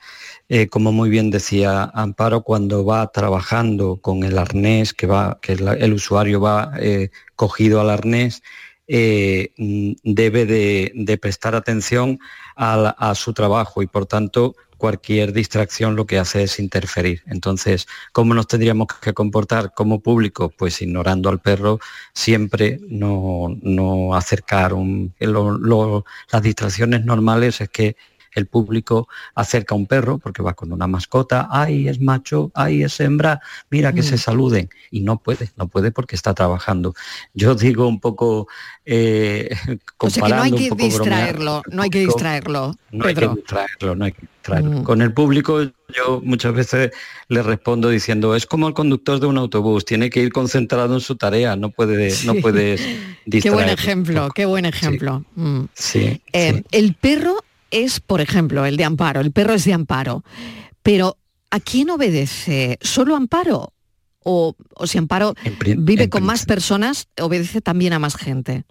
[0.49, 5.53] eh, como muy bien decía Amparo, cuando va trabajando con el arnés, que, va, que
[5.53, 8.41] el, usuario va eh, cogido al arnés,
[8.87, 12.19] mm, debe de, prestar atención
[12.55, 17.21] a, su trabajo y por tanto cualquier distracción lo que hace es interferir.
[17.27, 20.49] Entonces, ¿cómo nos tendríamos que comportar como público?
[20.49, 21.79] Pues ignorando al perro,
[22.13, 27.95] siempre no, no acercar un, las distracciones normales es que
[28.39, 32.83] el público acerca a un perro porque va con una mascota, ay, es macho, ay,
[32.83, 34.19] es hembra, mira que se mm.
[34.19, 34.69] saluden.
[34.91, 36.95] Y no puede, no puede porque está trabajando.
[37.33, 38.47] Yo digo un poco,
[38.85, 39.49] eh,
[39.97, 42.75] comparando, no hay que distraerlo, no hay que distraerlo.
[42.91, 44.79] No hay que distraerlo, no hay que distraerlo.
[44.79, 44.83] Mm.
[44.83, 45.61] Con el público
[45.95, 46.91] yo muchas veces
[47.27, 51.01] le respondo diciendo, es como el conductor de un autobús, tiene que ir concentrado en
[51.01, 52.81] su tarea, no puede, no puedes
[53.25, 53.41] distraer.
[53.41, 55.23] Qué buen ejemplo, qué buen ejemplo.
[55.73, 56.21] sí.
[56.33, 60.23] Eh, el perro es, por ejemplo, el de Amparo, el perro es de Amparo,
[60.83, 61.17] pero
[61.51, 62.77] ¿a quién obedece?
[62.81, 63.73] ¿Solo Amparo?
[64.23, 64.55] ¿O,
[64.85, 65.33] si Amparo
[65.77, 68.65] vive con más personas, obedece también a más gente?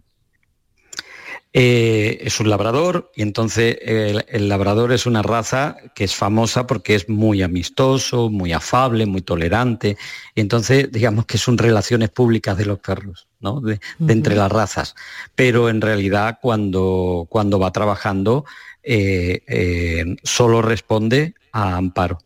[1.54, 6.94] Eh, es un labrador y entonces el, labrador es una raza que es famosa porque
[6.94, 9.96] es muy amistoso, muy afable, muy tolerante.
[10.34, 13.60] Y entonces digamos que son relaciones públicas de los perros, ¿no?
[13.62, 14.94] de, entre las razas.
[15.34, 18.44] Pero en realidad cuando, cuando va trabajando
[18.90, 22.20] eh, eh, solo responde a amparo,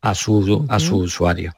[0.00, 1.54] a su, a su usuario.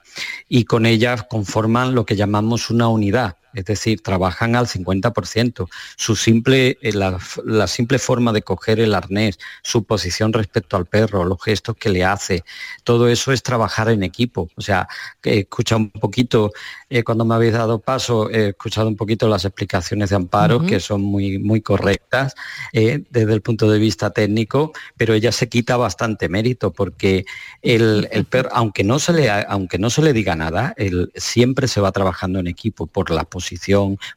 [0.48, 5.68] Y con ella conforman lo que llamamos una unidad es decir, trabajan al 50%.
[5.96, 11.24] Su simple, eh, la, simple forma de coger el arnés, su posición respecto al perro,
[11.24, 12.44] los gestos que le hace,
[12.84, 14.50] todo eso es trabajar en equipo.
[14.56, 14.86] O sea,
[15.24, 16.52] he escuchado un poquito,
[16.90, 20.78] eh, cuando me habéis dado paso, he escuchado un poquito las explicaciones de Amparo, que
[20.78, 22.34] son muy, muy correctas
[22.74, 27.24] eh, desde el punto de vista técnico, pero ella se quita bastante mérito porque
[27.62, 31.80] el, perro, aunque no se le, aunque no se le diga nada, él siempre se
[31.80, 33.45] va trabajando en equipo por la posición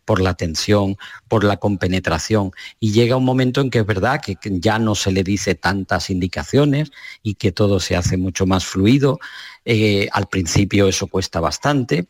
[0.05, 2.51] por la tensión, por la compenetración.
[2.79, 6.09] Y llega un momento en que es verdad que ya no se le dice tantas
[6.09, 6.91] indicaciones
[7.23, 9.19] y que todo se hace mucho más fluido.
[9.65, 12.07] Eh, al principio eso cuesta bastante,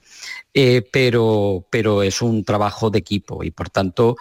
[0.54, 4.18] eh, pero, pero es un trabajo de equipo y por tanto,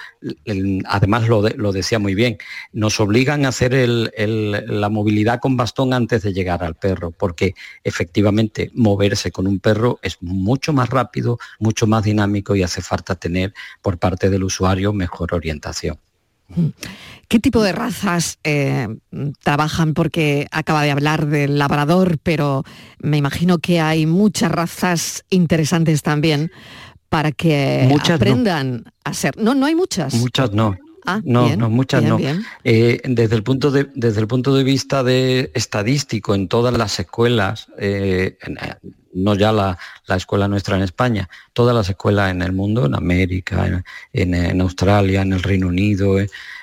[0.87, 2.39] además lo, decía muy bien,
[2.73, 8.71] nos obligan a hacer la movilidad con bastón antes de llegar al perro, porque efectivamente
[8.75, 13.55] moverse con un perro es mucho más rápido, mucho más dinámico y hace falta tener
[13.83, 15.99] por parte del usuario mejor orientación.
[17.29, 18.89] ¿Qué tipo de razas eh,
[19.43, 19.95] trabajan?
[19.95, 22.65] Porque acaba de hablar del labrador, pero
[23.01, 26.51] me imagino que hay muchas razas interesantes también
[27.09, 29.37] para que aprendan a ser.
[29.37, 30.15] No, no hay muchas.
[30.15, 30.77] Muchas no.
[31.11, 32.19] Ah, no, no, muchas no.
[32.65, 37.01] Eh, desde, el punto de, desde el punto de vista de estadístico, en todas las
[37.01, 38.37] escuelas, eh,
[39.15, 43.83] no ya la, escuela nuestra en España, todas las escuelas en el mundo, en América,
[44.13, 46.19] en, Australia, en el Reino Unido,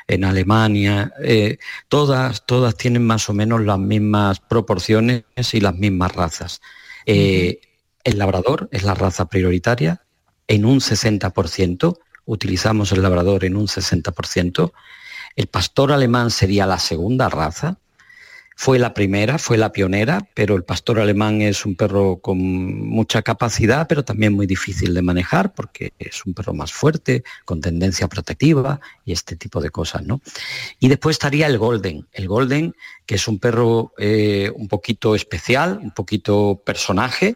[0.08, 6.14] en, Alemania, eh, todas, todas tienen más o menos las mismas proporciones y las mismas
[6.14, 6.62] razas.
[7.06, 7.60] Eh,
[8.04, 10.04] el labrador es la raza prioritaria
[10.48, 14.72] en un 60%, utilizamos el labrador en un 60%,
[15.36, 17.78] el pastor alemán sería la segunda raza,
[18.58, 23.22] fue la primera, fue la pionera, pero el pastor alemán es un perro con mucha
[23.22, 28.08] capacidad, pero también muy difícil de manejar porque es un perro más fuerte, con tendencia
[28.08, 30.22] protectiva y este tipo de cosas, ¿no?
[30.80, 32.74] Y después estaría el golden, el golden
[33.06, 37.36] que es un perro eh, un poquito especial, un poquito personaje,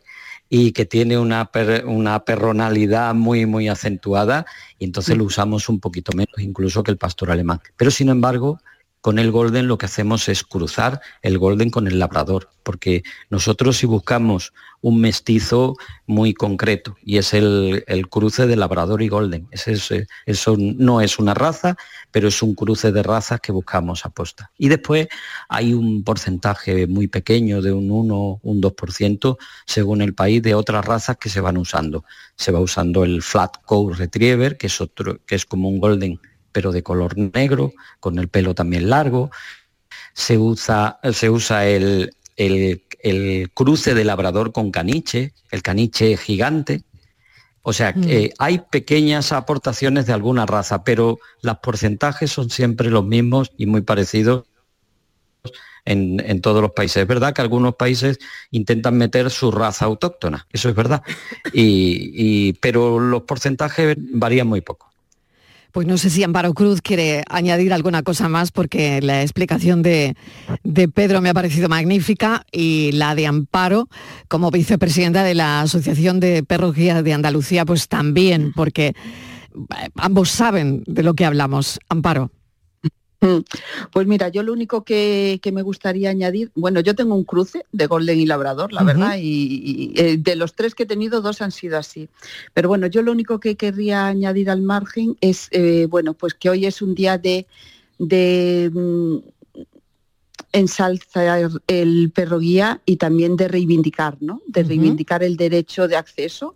[0.50, 1.50] y que tiene una,
[1.86, 4.46] una perronalidad muy, muy acentuada
[4.80, 7.62] y entonces lo usamos un poquito menos incluso que el pastor alemán.
[7.78, 8.60] Pero sin embargo,
[9.02, 13.78] con el golden lo que hacemos es cruzar el golden con el labrador, porque nosotros
[13.78, 19.48] si buscamos un mestizo muy concreto y es el, cruce de labrador y golden.
[19.52, 21.76] Ese eso no es una raza,
[22.12, 24.52] pero es un cruce de razas que buscamos aposta.
[24.58, 25.08] Y después
[25.48, 30.86] hay un porcentaje muy pequeño de un 1, un 2% según el país de otras
[30.86, 32.04] razas que se van usando.
[32.36, 36.20] Se va usando el flat coat retriever, que es otro, que es como un golden
[36.52, 39.32] pero de color negro, con el pelo también largo.
[40.14, 42.14] Se usa, se usa el,
[43.54, 46.84] cruce de labrador con caniche, el caniche gigante.
[47.62, 48.36] O sea, que mm.
[48.40, 53.82] hay pequeñas aportaciones de alguna raza, pero los porcentajes son siempre los mismos y muy
[53.82, 54.46] parecidos
[55.86, 57.02] en, todos los países.
[57.02, 58.20] Es verdad que algunos países
[58.52, 61.04] intentan meter su raza autóctona, eso es verdad,
[61.54, 64.89] y, pero los porcentajes varían muy poco.
[65.72, 70.16] Pues no sé si Amparo Cruz quiere añadir alguna cosa más porque la explicación de,
[70.94, 73.88] Pedro me ha parecido magnífica y la de Amparo
[74.28, 78.94] como vicepresidenta de la Asociación de Perros Guías de Andalucía pues también porque eh,
[79.96, 81.80] ambos saben de lo que hablamos.
[81.90, 82.32] Amparo.
[83.22, 83.40] Mm.
[83.92, 87.88] Pues mira, yo lo único que, me gustaría añadir, bueno, yo tengo un cruce de
[87.88, 91.52] Golden y Labrador, la verdad, y, eh, de los tres que he tenido, dos han
[91.52, 92.08] sido así.
[92.54, 96.50] Pero bueno, yo lo único que querría añadir al margen es, eh, bueno, pues que
[96.50, 97.46] hoy es un día de,
[97.98, 99.18] de mm,
[100.54, 104.42] ensalzar el perro guía y también de reivindicar, ¿no?
[104.48, 106.56] De reivindicar el derecho de acceso.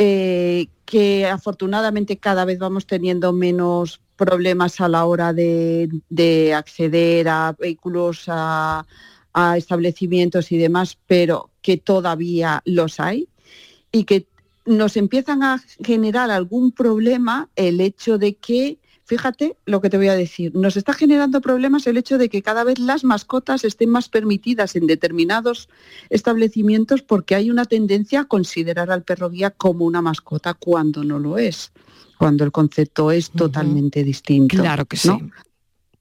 [0.00, 7.54] Eh, que afortunadamente cada vez vamos teniendo menos problemas a la hora de, acceder a
[7.58, 8.86] vehículos, a,
[9.56, 13.28] establecimientos y demás, pero que todavía los hay.
[13.92, 14.26] Y que
[14.66, 20.08] nos empiezan a generar algún problema el hecho de que, fíjate lo que te voy
[20.08, 23.88] a decir, nos está generando problemas el hecho de que cada vez las mascotas estén
[23.88, 25.70] más permitidas en determinados
[26.10, 31.18] establecimientos porque hay una tendencia a considerar al perro guía como una mascota cuando no
[31.18, 31.72] lo es
[32.18, 34.56] cuando el concepto es totalmente distinto.
[34.56, 35.10] Claro que sí.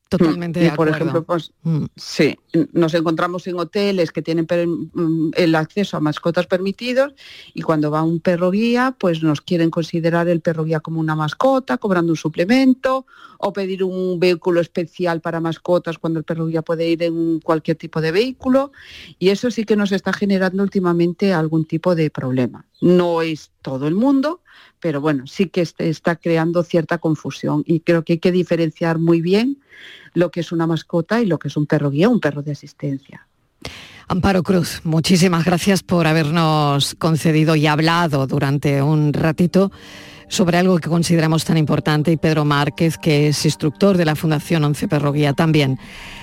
[0.09, 1.85] Totalmente de Por ejemplo, pues mm.
[1.95, 2.37] sí,
[2.71, 7.13] nos encontramos en hoteles que tienen mm, el acceso a mascotas permitidos
[7.53, 11.15] y cuando va un perro guía, pues nos quieren considerar el perro guía como una
[11.15, 13.05] mascota, cobrando un suplemento
[13.39, 17.77] o pedir un vehículo especial para mascotas cuando el perro guía puede ir en cualquier
[17.77, 18.71] tipo de vehículo
[19.19, 22.65] y eso sí que nos está generando últimamente algún tipo de problema.
[22.81, 24.41] No es todo el mundo,
[24.79, 29.21] pero bueno, sí que está creando cierta confusión y creo que hay que diferenciar muy
[29.21, 29.59] bien
[30.13, 32.51] lo que es una mascota y lo que es un perro guía, un perro de
[32.51, 33.27] asistencia.
[34.07, 39.71] Amparo Cruz, muchísimas gracias por habernos concedido y hablado durante un ratito
[40.27, 44.63] sobre algo que consideramos tan importante y Pedro Márquez, que es instructor de la Fundación
[44.63, 45.79] Once Perro Guía también.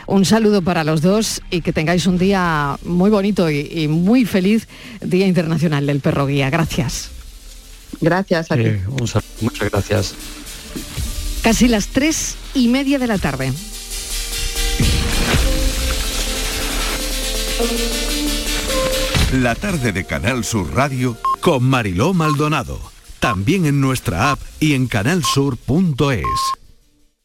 [0.06, 4.24] Un saludo para los dos y que tengáis un día muy bonito y, y muy
[4.24, 4.68] feliz
[5.00, 6.50] Día Internacional del Perro Guía.
[6.50, 7.10] Gracias.
[8.00, 8.66] Gracias a ti.
[8.88, 10.14] un saludo, muchas gracias.
[11.42, 13.52] Casi las tres y media de la tarde.
[19.32, 22.93] La tarde de Canal Sur Radio con Mariló Maldonado.
[23.24, 26.28] También en nuestra app y en canalsur.es.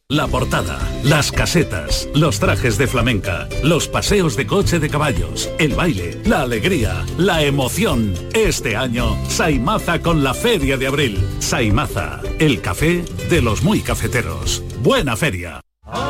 [0.08, 5.76] La portada, las casetas, los trajes de flamenca, los paseos de coche de caballos, el
[5.76, 8.14] baile, la alegría, la emoción.
[8.34, 11.20] Este año, Saimaza con la Feria de Abril.
[11.40, 14.64] Saimaza, el café de los muy cafeteros.
[14.82, 15.60] Buena feria.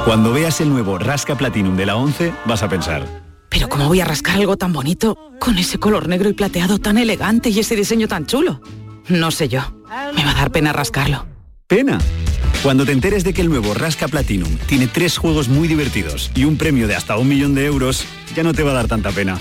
[0.05, 4.01] Cuando veas el nuevo Rasca Platinum de la 11, vas a pensar, pero ¿cómo voy
[4.01, 7.75] a rascar algo tan bonito, con ese color negro y plateado tan elegante y ese
[7.75, 8.61] diseño tan chulo?
[9.07, 9.78] No sé yo.
[9.89, 11.25] Me va a dar pena rascarlo.
[11.67, 11.99] ¿Pena?
[12.63, 16.43] Cuando te enteres de que el nuevo Rasca Platinum tiene tres juegos muy divertidos y
[16.43, 19.11] un premio de hasta un millón de euros, ya no te va a dar tanta
[19.11, 19.39] pena.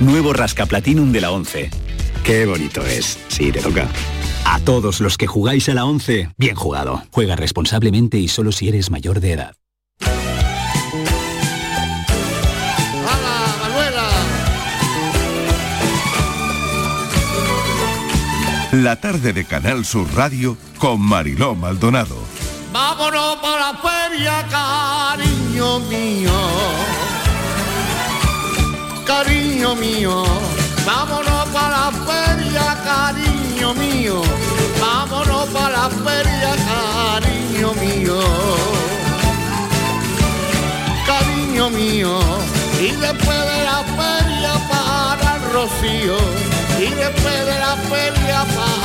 [0.00, 1.70] Nuevo Rasca Platinum de la 11.
[2.24, 3.18] Qué bonito es.
[3.28, 3.88] Sí, te toca.
[4.44, 7.02] A todos los que jugáis a la 11, bien jugado.
[7.10, 9.59] Juega responsablemente y solo si eres mayor de edad.
[18.72, 22.16] La tarde de Canal Sur Radio con Mariló Maldonado.
[22.72, 26.30] Vámonos para la feria, cariño mío.
[29.04, 30.22] Cariño mío.
[30.86, 34.22] Vámonos para la feria, cariño mío.
[34.80, 38.20] Vámonos para la feria, cariño mío.
[41.08, 42.20] Cariño mío.
[42.78, 46.49] Y después de la feria para el rocío
[47.58, 48.80] la feria para.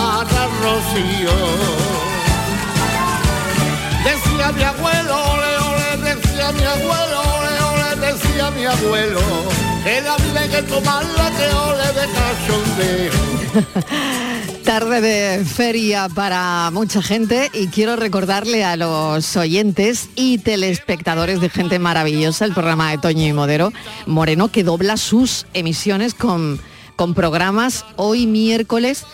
[14.66, 21.50] Tarde de feria para mucha gente y quiero recordarle a los oyentes y telespectadores de
[21.50, 23.72] Gente Maravillosa, el programa de Toño y Modero,
[24.08, 26.60] Moreno, que dobla sus emisiones con
[26.96, 29.06] con programas hoy miércoles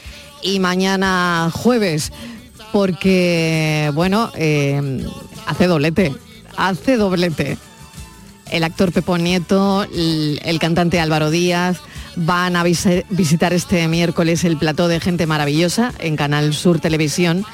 [0.41, 2.11] y mañana jueves,
[2.71, 5.05] porque, bueno, eh,
[5.45, 6.13] hace doblete,
[6.57, 7.57] hace doblete.
[8.49, 11.77] El actor Pepo Nieto, el, cantante Álvaro Díaz,
[12.17, 17.45] van a visitar este miércoles el plató de Gente Maravillosa en Canal Sur Televisión.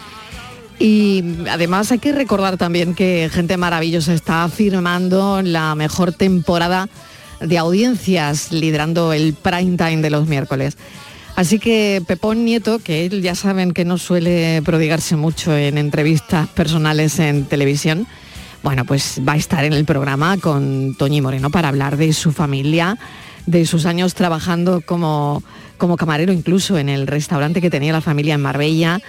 [0.80, 6.90] Y además hay que recordar también que Gente Maravillosa está firmando la mejor temporada
[7.40, 10.78] de audiencias liderando el prime time de los miércoles.
[11.36, 17.20] Así que Pepón Nieto, que ya saben que no suele prodigarse mucho en entrevistas personales
[17.20, 18.08] en televisión,
[18.64, 22.32] bueno, pues va a estar en el programa con Toñi Moreno para hablar de su
[22.32, 22.98] familia,
[23.46, 25.44] de sus años trabajando como,
[25.78, 29.00] como camarero incluso en el restaurante que tenía la familia en Marbella.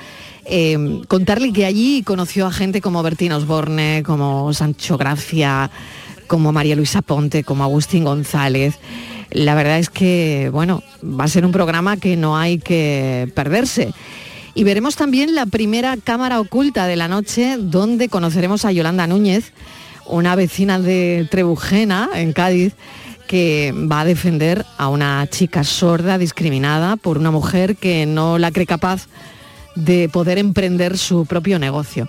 [0.45, 5.71] Eh, contarle que allí conoció a gente como Bertín Osborne, como Sancho Gracia,
[6.29, 8.79] como María Luisa Ponte, como Agustín González.
[9.31, 13.93] La verdad es que, bueno, va a ser un programa que no hay que perderse.
[14.55, 19.53] Y veremos también la primera cámara oculta de la noche, donde conoceremos a Yolanda Núñez,
[20.07, 22.75] una vecina de Trebujena, en Cádiz,
[23.27, 28.51] que va a defender a una chica sorda discriminada por una mujer que no la
[28.51, 29.07] cree capaz
[29.75, 32.09] de poder emprender su propio negocio.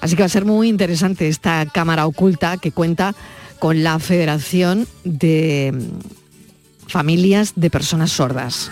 [0.00, 3.14] Así que va a ser muy interesante esta cámara oculta que cuenta
[3.58, 5.72] con la Federación de
[6.88, 8.70] Familias de Personas Sordas.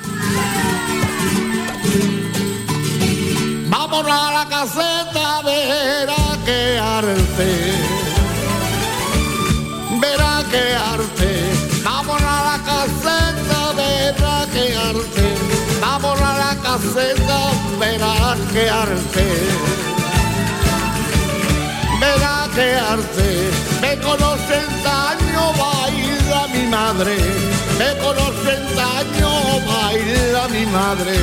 [3.69, 7.73] Vamos a la caseta, verá qué arte,
[10.01, 11.83] verá qué arte.
[11.85, 15.35] Vamos a la caseta, verá qué arte.
[15.81, 19.25] Vamos a la caseta, verá qué arte.
[22.01, 24.74] Verá qué arte me conocen
[26.95, 27.17] baila mi madre.
[27.79, 29.33] Me conocen daño,
[29.67, 31.17] baila mi madre.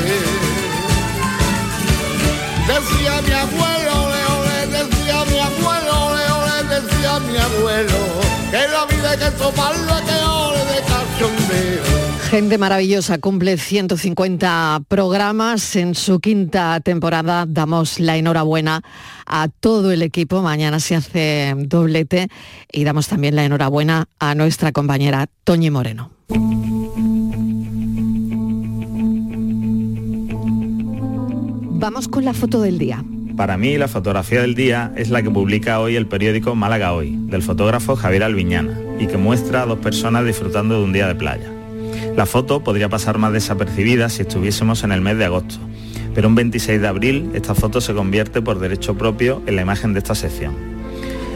[2.68, 3.96] Decía mi abuelo,
[4.46, 5.81] le, decía mi abuelo,
[12.30, 17.46] Gente maravillosa, cumple 150 programas en su quinta temporada.
[17.46, 18.82] Damos la enhorabuena
[19.26, 20.42] a todo el equipo.
[20.42, 22.30] Mañana se hace doblete
[22.72, 26.12] y damos también la enhorabuena a nuestra compañera Toñi Moreno.
[31.82, 33.04] Vamos con la foto del día.
[33.36, 37.16] Para mí la fotografía del día es la que publica hoy el periódico Málaga Hoy,
[37.18, 41.16] del fotógrafo Javier Alviñana, y que muestra a dos personas disfrutando de un día de
[41.16, 41.50] playa.
[42.16, 45.56] La foto podría pasar más desapercibida si estuviésemos en el mes de agosto,
[46.14, 49.94] Pero un 26 de abril esta foto se convierte por derecho propio en la imagen
[49.94, 50.54] de esta sección.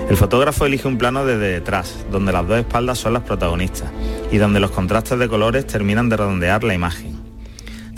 [0.09, 3.89] El fotógrafo elige un plano desde detrás, donde las dos espaldas son las protagonistas
[4.31, 7.14] y donde los contrastes de colores terminan de redondear la imagen.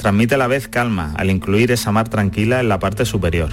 [0.08, 3.49] Transmite a la vez calma al incluir esa mar tranquila en la parte superior.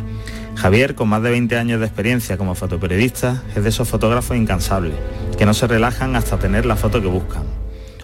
[0.55, 4.95] Javier, con más de 20 años de experiencia como fotoperiodista, es de esos fotógrafos incansables,
[5.37, 7.43] que no se relajan hasta tener la foto que buscan.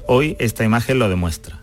[0.09, 1.60] Hoy esta imagen lo demuestra.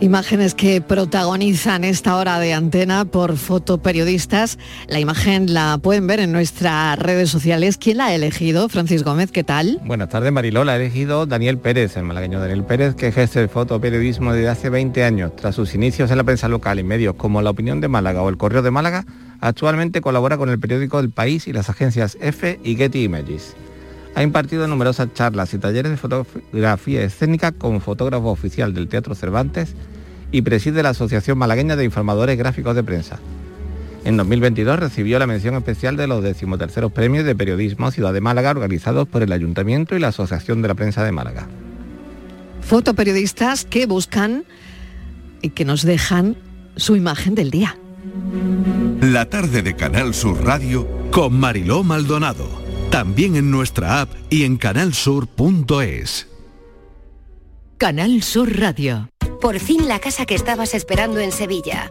[0.00, 4.58] Imágenes que protagonizan esta hora de antena por fotoperiodistas.
[4.88, 7.78] La imagen la pueden ver en nuestras redes sociales.
[7.78, 8.68] ¿Quién la ha elegido?
[8.68, 9.80] Francis Gómez, ¿qué tal?
[9.84, 10.64] Buenas tardes, Mariló.
[10.64, 14.68] La ha elegido Daniel Pérez, el malagueño Daniel Pérez, que ejerce el fotoperiodismo desde hace
[14.68, 15.36] 20 años.
[15.36, 18.28] Tras sus inicios en la prensa local y medios como La Opinión de Málaga o
[18.28, 19.06] El Correo de Málaga,
[19.40, 23.54] actualmente colabora con el periódico El País y las agencias EFE y Getty Images.
[24.14, 29.74] Ha impartido numerosas charlas y talleres de fotografía escénica como fotógrafo oficial del Teatro Cervantes
[30.30, 33.18] y preside la Asociación Malagueña de Informadores Gráficos de Prensa.
[34.04, 38.50] En 2022 recibió la mención especial de los decimoterceros premios de periodismo Ciudad de Málaga
[38.50, 41.48] organizados por el Ayuntamiento y la Asociación de la Prensa de Málaga.
[42.60, 44.44] Fotoperiodistas que buscan
[45.42, 46.36] y que nos dejan
[46.76, 47.76] su imagen del día.
[49.00, 52.63] La tarde de Canal Sur Radio con Mariló Maldonado.
[52.94, 56.28] También en nuestra app y en canalsur.es.
[57.76, 59.08] Canal Sur Radio.
[59.40, 61.90] Por fin la casa que estabas esperando en Sevilla.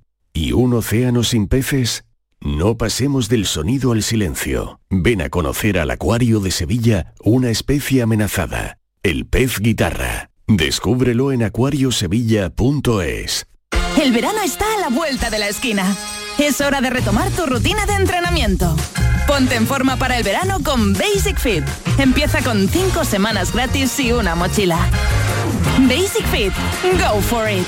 [0.33, 2.05] ¿Y un océano sin peces?
[2.39, 4.79] No pasemos del sonido al silencio.
[4.89, 10.31] Ven a conocer al Acuario de Sevilla, una especie amenazada, el pez guitarra.
[10.47, 13.45] Descúbrelo en acuariosevilla.es.
[14.01, 15.95] El verano está a la vuelta de la esquina.
[16.39, 18.75] Es hora de retomar tu rutina de entrenamiento.
[19.27, 21.63] Ponte en forma para el verano con Basic Fit.
[21.97, 24.79] Empieza con 5 semanas gratis y una mochila.
[25.87, 26.53] Basic Fit.
[26.99, 27.67] Go for it.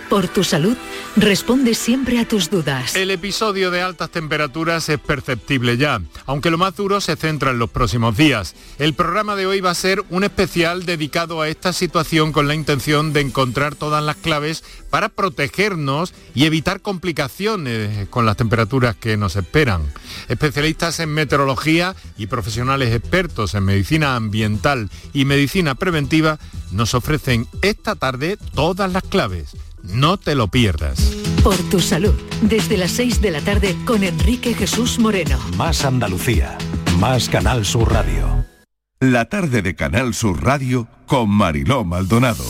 [0.11, 0.75] por tu salud,
[1.15, 2.97] responde siempre a tus dudas.
[2.97, 7.59] El episodio de altas temperaturas es perceptible ya, aunque lo más duro se centra en
[7.59, 8.53] los próximos días.
[8.77, 12.55] El programa de hoy va a ser un especial dedicado a esta situación con la
[12.55, 19.15] intención de encontrar todas las claves para protegernos y evitar complicaciones con las temperaturas que
[19.15, 19.81] nos esperan.
[20.27, 26.37] Especialistas en meteorología y profesionales expertos en medicina ambiental y medicina preventiva
[26.71, 29.55] nos ofrecen esta tarde todas las claves.
[29.83, 30.99] No te lo pierdas.
[31.43, 35.39] Por tu salud, desde las 6 de la tarde con Enrique Jesús Moreno.
[35.57, 36.57] Más Andalucía,
[36.99, 38.45] más Canal Sur Radio.
[38.99, 42.45] La tarde de Canal Sur Radio con Mariló Maldonado.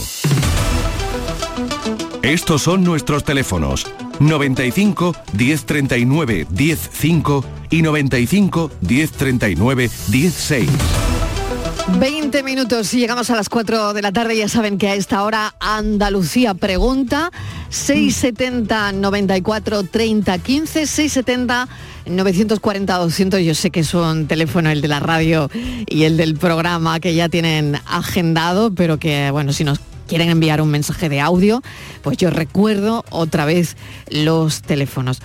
[2.21, 3.87] Estos son nuestros teléfonos
[4.19, 10.69] 95 1039 105 y 95 1039 16.
[11.87, 14.37] 20 minutos y llegamos a las 4 de la tarde.
[14.37, 17.31] Ya saben que a esta hora Andalucía pregunta
[17.69, 21.67] 670 94 30 15 670
[22.05, 23.41] 940 200.
[23.41, 25.49] Yo sé que es un teléfono el de la radio
[25.87, 30.61] y el del programa que ya tienen agendado, pero que bueno, si nos quieren enviar
[30.61, 31.61] un mensaje de audio,
[32.01, 33.77] pues yo recuerdo otra vez
[34.09, 35.21] los teléfonos.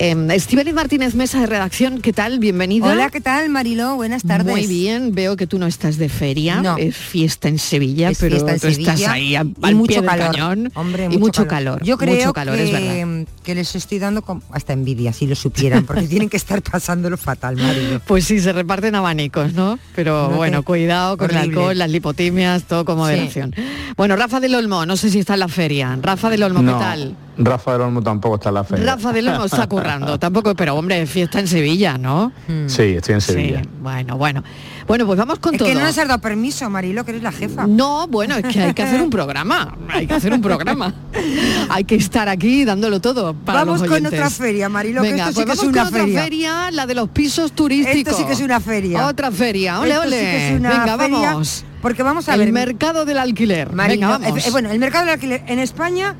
[0.00, 2.38] Eh, Estíbaliz Martínez Mesa de Redacción, ¿qué tal?
[2.38, 2.86] Bienvenida.
[2.86, 3.96] Hola, ¿qué tal, Mariló?
[3.96, 4.46] Buenas tardes.
[4.46, 6.76] Muy bien, veo que tú no estás de feria, No.
[6.76, 9.74] es fiesta en Sevilla, Es pero fiesta en tú estás Sevilla ahí a- y al
[9.74, 10.30] mucho pie del calor.
[10.36, 11.82] cañón Hombre, y mucho calor.
[11.82, 13.26] Yo creo mucho calor, que, es verdad.
[13.42, 17.16] que les estoy dando como- hasta envidia, si lo supieran, porque tienen que estar pasándolo
[17.16, 18.00] fatal, Mariló.
[18.06, 19.80] Pues sí, se reparten abanicos, ¿no?
[19.96, 23.52] Pero No bueno, te- cuidado con el alcohol, las lipotimias, todo con moderación.
[23.96, 25.98] Bueno, Rafa del Olmo, no sé si está en la feria.
[26.00, 27.16] Rafa del Olmo, ¿qué tal?
[27.38, 28.84] Rafa del Olmo tampoco está en la feria.
[28.94, 32.32] Rafa del Olmo está currando, tampoco, pero hombre, fiesta en Sevilla, ¿no?
[32.66, 33.62] Sí, estoy en Sevilla.
[33.62, 34.42] Sí, bueno, bueno.
[34.86, 35.68] Bueno, pues vamos con Es todo.
[35.68, 37.66] que no nos has dado permiso, Mariló, que eres la jefa.
[37.66, 40.94] No, bueno, es que hay que hacer un programa, hay que hacer un programa.
[41.68, 45.28] hay que estar aquí dándolo todo para Vamos los con otra feria, Mariló, que Venga,
[45.28, 46.22] esto sí pues que es vamos una con otra feria.
[46.22, 47.98] feria, la de los pisos turísticos.
[48.14, 49.06] Esto sí que es una feria.
[49.06, 50.20] Otra feria, ole, Esto sí ole.
[50.20, 51.64] que es una Venga, feria, vamos.
[51.82, 52.52] Porque vamos a el ver.
[52.52, 53.72] mercado del alquiler.
[53.72, 54.46] Mariló, Venga, vamos.
[54.46, 56.14] eh, bueno, el mercado del alquiler en España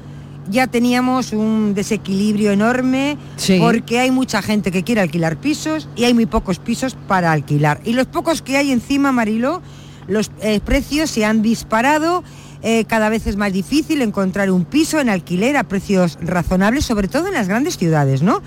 [0.50, 3.58] ya teníamos un desequilibrio enorme Sí.
[3.60, 7.80] porque hay mucha gente que quiere alquilar pisos y hay muy pocos pisos para alquilar.
[7.84, 9.60] Y los pocos que hay encima, Mariló,
[10.06, 12.22] los eh, precios se han disparado.
[12.60, 17.06] eh, cada vez es más difícil encontrar un piso en alquiler a precios razonables, sobre
[17.06, 18.42] todo en las grandes ciudades, ¿no?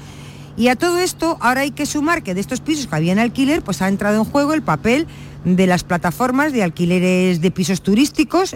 [0.57, 3.19] Y a todo esto, ahora hay que sumar que de estos pisos que había en
[3.19, 5.07] alquiler, pues ha entrado en juego el papel
[5.43, 8.55] de las plataformas de alquileres de pisos turísticos,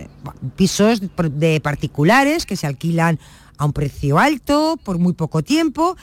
[0.56, 3.20] pisos de particulares que se alquilan
[3.58, 5.98] a un precio alto, por muy poco tiempo.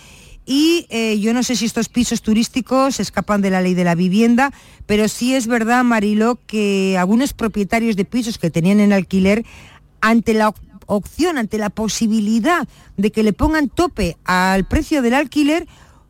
[0.45, 3.95] Y eh, yo no sé si estos pisos turísticos escapan de la ley de la
[3.95, 4.53] vivienda,
[4.87, 9.45] pero sí es verdad, Mariló, que algunos propietarios de pisos que tenían en alquiler,
[10.01, 12.67] ante la op- opción, ante la posibilidad
[12.97, 15.69] de que le pongan tope al precio del alquiler,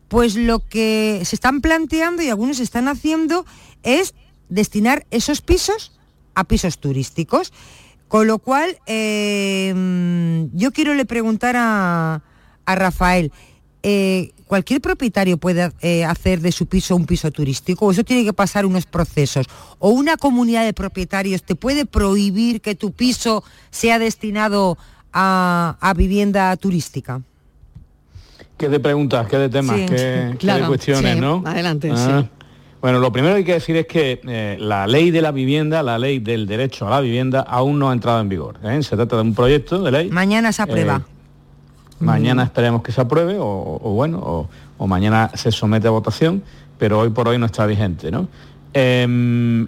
[0.09, 3.45] pues lo que se están planteando y algunos están haciendo
[3.83, 4.15] es
[4.53, 5.93] destinar esos pisos
[6.35, 7.53] a pisos turísticos.
[8.09, 12.23] Con lo cual, eh, yo quiero le preguntar a,
[12.67, 13.33] a Rafael,
[13.83, 17.87] eh, ¿cualquier propietario puede eh, hacer de su piso un piso turístico?
[17.87, 19.47] ¿O eso tiene que pasar unos procesos?
[19.79, 24.77] ¿O una comunidad de propietarios te puede prohibir que tu piso sea destinado
[25.13, 27.23] a, a vivienda turística?
[28.59, 29.27] ¿Qué de preguntas?
[29.27, 29.77] ¿Qué de temas?
[29.79, 29.97] Sí, ¿Qué,
[30.53, 31.43] de cuestiones, sí, no?
[31.47, 32.23] adelante, Ah.
[32.23, 32.42] sí.
[32.83, 35.83] Bueno, lo primero que hay que decir es que eh, la ley de la vivienda,
[35.85, 38.57] la ley del derecho a la vivienda, aún no ha entrado en vigor.
[38.65, 38.83] ¿eh?
[38.83, 40.11] Se trata de un proyecto de ley.
[40.11, 41.03] Mañana se aprueba.
[41.07, 43.47] Eh, mañana esperemos que se apruebe o,
[43.83, 46.43] o bueno, o, o mañana se somete a votación,
[46.77, 48.27] pero hoy por hoy no está vigente, ¿no?
[48.75, 49.65] Em,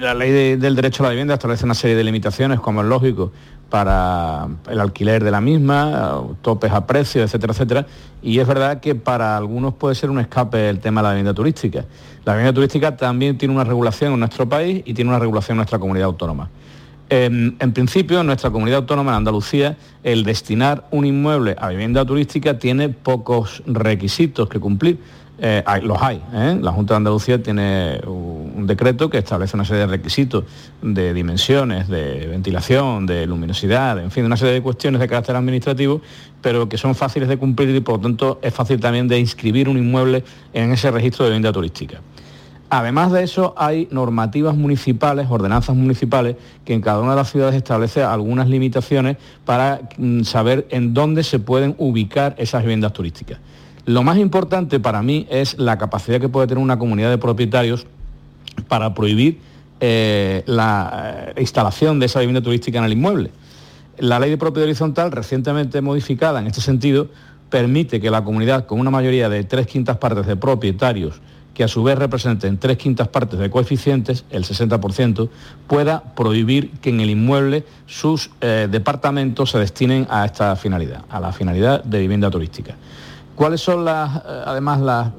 [0.00, 2.86] la ley de- del derecho a la vivienda establece una serie de limitaciones, como es
[2.88, 3.32] lógico,
[3.70, 7.86] para el alquiler de la misma, topes a precios, etcétera, etcétera.
[8.22, 11.34] Y es verdad que para algunos puede ser un escape el tema de la vivienda
[11.34, 11.84] turística.
[12.24, 15.58] La vivienda turística también tiene una regulación en nuestro país y tiene una regulación en
[15.58, 16.48] nuestra comunidad autónoma.
[17.08, 22.04] En, en principio, en nuestra comunidad autónoma, en Andalucía, el destinar un inmueble a vivienda
[22.04, 24.98] turística tiene pocos requisitos que cumplir.
[25.38, 26.22] Eh, los hay.
[26.32, 26.58] ¿eh?
[26.60, 30.44] La Junta de Andalucía tiene un un decreto que establece una serie de requisitos
[30.80, 36.00] de dimensiones, de ventilación, de luminosidad, en fin, una serie de cuestiones de carácter administrativo,
[36.40, 39.68] pero que son fáciles de cumplir y por lo tanto es fácil también de inscribir
[39.68, 40.24] un inmueble
[40.54, 42.00] en ese registro de vivienda turística.
[42.68, 46.34] Además de eso, hay normativas municipales, ordenanzas municipales,
[46.64, 51.22] que en cada una de las ciudades establece algunas limitaciones para mm, saber en dónde
[51.22, 53.38] se pueden ubicar esas viviendas turísticas.
[53.86, 57.86] Lo más importante para mí es la capacidad que puede tener una comunidad de propietarios
[58.66, 59.38] para prohibir
[59.78, 63.30] eh, la eh, instalación de esa vivienda turística en el inmueble.
[63.98, 67.06] La ley de propiedad horizontal, recientemente modificada en este sentido,
[67.48, 71.20] permite que la comunidad, con una mayoría de tres quintas partes de propietarios,
[71.54, 75.28] que a su vez representen tres quintas partes de coeficientes, el 60%,
[75.68, 81.20] pueda prohibir que en el inmueble sus eh, departamentos se destinen a esta finalidad, a
[81.20, 82.74] la finalidad de vivienda turística.
[83.36, 85.12] ¿Cuáles son las, eh, además las eh,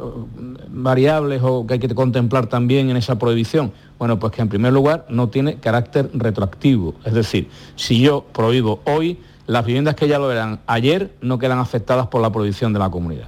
[0.69, 3.71] variables o que hay que contemplar también en esa prohibición?
[3.99, 6.95] Bueno, pues que en primer lugar no tiene carácter retroactivo.
[7.05, 11.59] Es decir, si yo prohíbo hoy, las viviendas que ya lo eran ayer no quedan
[11.59, 13.27] afectadas por la prohibición de la comunidad.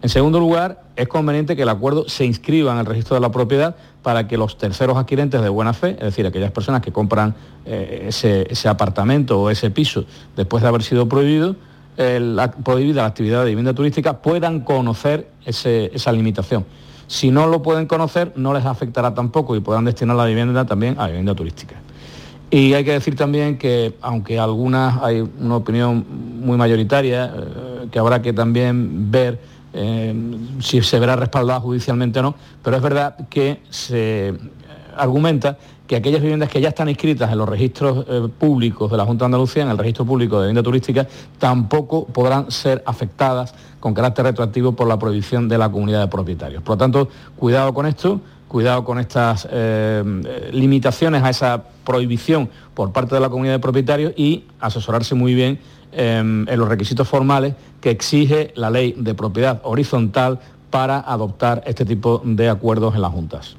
[0.00, 3.32] En segundo lugar, es conveniente que el acuerdo se inscriba en el registro de la
[3.32, 7.34] propiedad para que los terceros adquirentes de buena fe, es decir, aquellas personas que compran
[7.66, 10.04] eh, ese, apartamento o ese piso
[10.36, 11.56] después de haber sido prohibido,
[11.98, 16.64] la- prohibida la actividad de vivienda turística, puedan conocer ese- esa limitación.
[17.08, 20.94] Si no lo pueden conocer, no les afectará tampoco y podrán destinar la vivienda también
[20.98, 21.74] a vivienda turística.
[22.50, 26.04] Y hay que decir también que, aunque algunas hay una opinión
[26.40, 29.38] muy mayoritaria, eh, que habrá que también ver
[29.74, 30.14] eh,
[30.60, 34.34] si se verá respaldada judicialmente o no, pero es verdad que se, eh,
[34.96, 35.58] argumenta
[35.88, 39.24] que aquellas viviendas que ya están inscritas en los registros eh, públicos de la Junta
[39.24, 41.08] de Andalucía, en el registro público de vivienda turística,
[41.38, 46.62] tampoco podrán ser afectadas con carácter retroactivo por la prohibición de la comunidad de propietarios.
[46.62, 52.92] Por lo tanto, cuidado con esto, cuidado con estas eh, limitaciones a esa prohibición por
[52.92, 55.58] parte de la comunidad de propietarios y asesorarse muy bien
[55.92, 61.86] em, en los requisitos formales que exige la ley de propiedad horizontal para adoptar este
[61.86, 63.56] tipo de acuerdos en las juntas.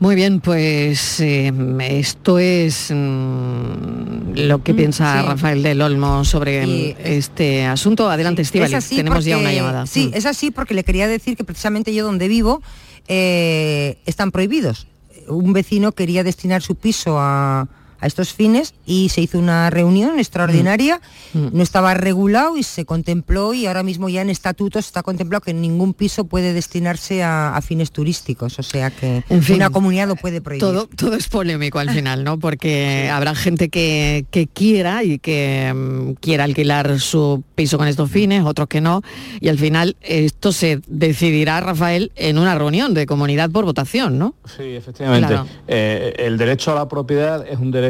[0.00, 1.52] Muy bien, pues eh,
[1.90, 5.26] esto es mm, lo que Mm, piensa sí.
[5.26, 8.08] Rafael del Olmo sobre Y- este asunto.
[8.08, 9.86] Adelante, Estivali, Es tenemos ya una llamada.
[9.86, 10.16] Sí, Mm.
[10.16, 12.62] es así porque le quería decir que precisamente yo donde vivo
[13.08, 14.86] eh, están prohibidos.
[15.28, 17.66] Un vecino quería destinar su piso a,
[18.00, 21.00] a estos fines y se hizo una reunión extraordinaria,
[21.34, 21.48] Mm.
[21.52, 25.52] no estaba regulado y se contempló y ahora mismo ya en estatutos está contemplado que
[25.52, 30.08] ningún piso puede destinarse a, a fines turísticos, o sea que En fin, una comunidad
[30.08, 30.60] lo puede prohibir.
[30.60, 32.38] Todo, todo es polémico al final, ¿no?
[32.38, 38.10] Porque habrá gente que, que quiera y que mm, quiera alquilar su piso con estos
[38.10, 39.02] fines, otros que no.
[39.40, 44.34] Y al final esto se decidirá, Rafael, en una reunión de comunidad por votación, ¿no?
[44.56, 45.28] Sí, efectivamente.
[45.28, 45.46] Claro.
[45.66, 47.87] Eh, el derecho a la propiedad es un derecho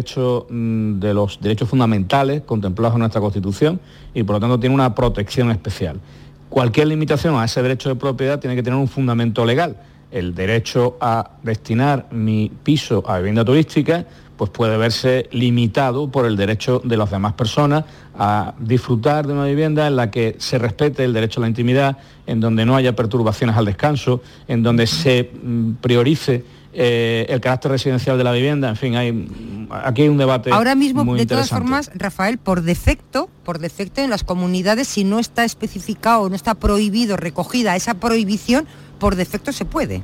[0.49, 3.81] mm, de los derechos fundamentales contemplados en nuestra Constitución
[4.15, 6.01] y por lo tanto tiene una protección especial.
[6.49, 9.77] Cualquier limitación a ese derecho de propiedad tiene que tener un fundamento legal.
[10.11, 14.07] El derecho a destinar mi piso a vivienda turística
[14.39, 17.85] pues puede verse limitado por el derecho de las demás personas
[18.17, 21.99] a disfrutar de una vivienda en la que se respete el derecho a la intimidad,
[22.27, 26.45] en donde no haya perturbaciones al descanso, en donde se mm, priorice
[26.81, 29.29] eh, el carácter residencial de la vivienda, en fin, hay,
[29.71, 34.01] aquí hay un debate Ahora mismo, muy de todas formas, Rafael, por defecto, por defecto
[34.01, 38.69] en las comunidades, si no está especificado, no está prohibido, recogida esa prohibición,
[39.01, 40.03] por defecto se puede.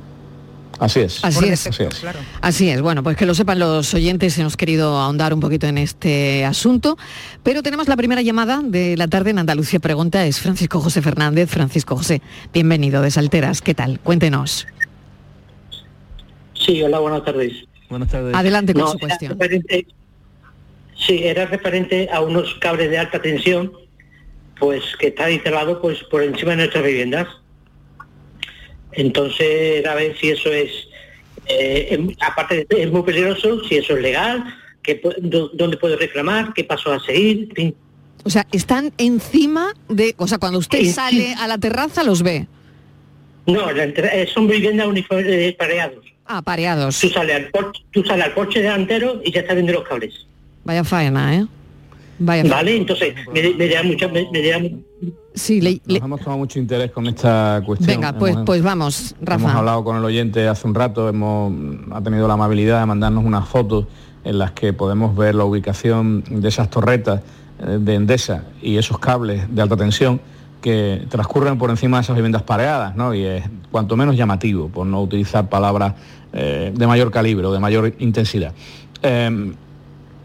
[0.77, 1.23] Así es.
[1.23, 1.63] Así Por es.
[1.63, 2.19] defecto, claro.
[2.41, 5.77] Así es, bueno, pues que lo sepan los oyentes, hemos querido ahondar un poquito en
[5.77, 6.97] este asunto,
[7.41, 11.49] pero tenemos la primera llamada de la tarde en Andalucía Pregunta, es Francisco José Fernández.
[11.49, 12.21] Francisco José,
[12.53, 14.01] bienvenido de Salteras, ¿qué tal?
[14.01, 14.67] Cuéntenos.
[16.65, 17.53] Sí, hola, buenas tardes.
[17.89, 18.33] Buenas tardes.
[18.35, 19.31] Adelante con No, su era cuestión.
[19.39, 19.87] referente-
[20.97, 23.71] sí, era referente a unos cables de alta tensión,
[24.59, 27.27] pues que están instalados pues por encima de nuestras viviendas.
[28.93, 30.71] Entonces, era a ver si eso es,
[31.47, 34.43] eh, aparte de es muy peligroso, si eso es legal,
[34.81, 35.01] que,
[35.53, 37.75] dónde puedo reclamar, qué paso a seguir, en fin.
[38.23, 42.23] O sea, están encima de, o sea, cuando usted Sí, sale a la terraza los
[42.23, 42.47] ve.
[43.45, 46.03] No, eh, son viviendas uniformes pareados.
[46.25, 46.99] Ah, pareados.
[46.99, 50.25] Tú sales al, por- tú sales al porche delantero y ya estás viendo los cables.
[50.63, 51.45] Vaya faena, ¿eh?
[52.17, 52.55] Vaya faena.
[52.55, 54.59] Vale, entonces me, me da mucha, me, me da
[55.35, 57.87] Sí, le- Nos hemos tomado mucho interés con esta cuestión.
[57.99, 59.57] venga, pues, Hemos- pues vamos, Hemos Rafa.
[59.59, 61.53] hablado con el oyente hace un rato, hemos,
[61.91, 63.85] ha tenido la amabilidad de mandarnos unas fotos
[64.23, 67.21] en las que podemos ver la ubicación de esas torretas
[67.59, 70.19] eh, de Endesa y esos cables de alta tensión
[70.65, 73.13] que transcurren por encima de esas viviendas pareadas, ¿no?
[73.13, 75.93] Y es cuanto menos llamativo, por no utilizar palabras
[76.33, 78.51] eh, de mayor calibre o de mayor intensidad.
[79.03, 79.53] Eh,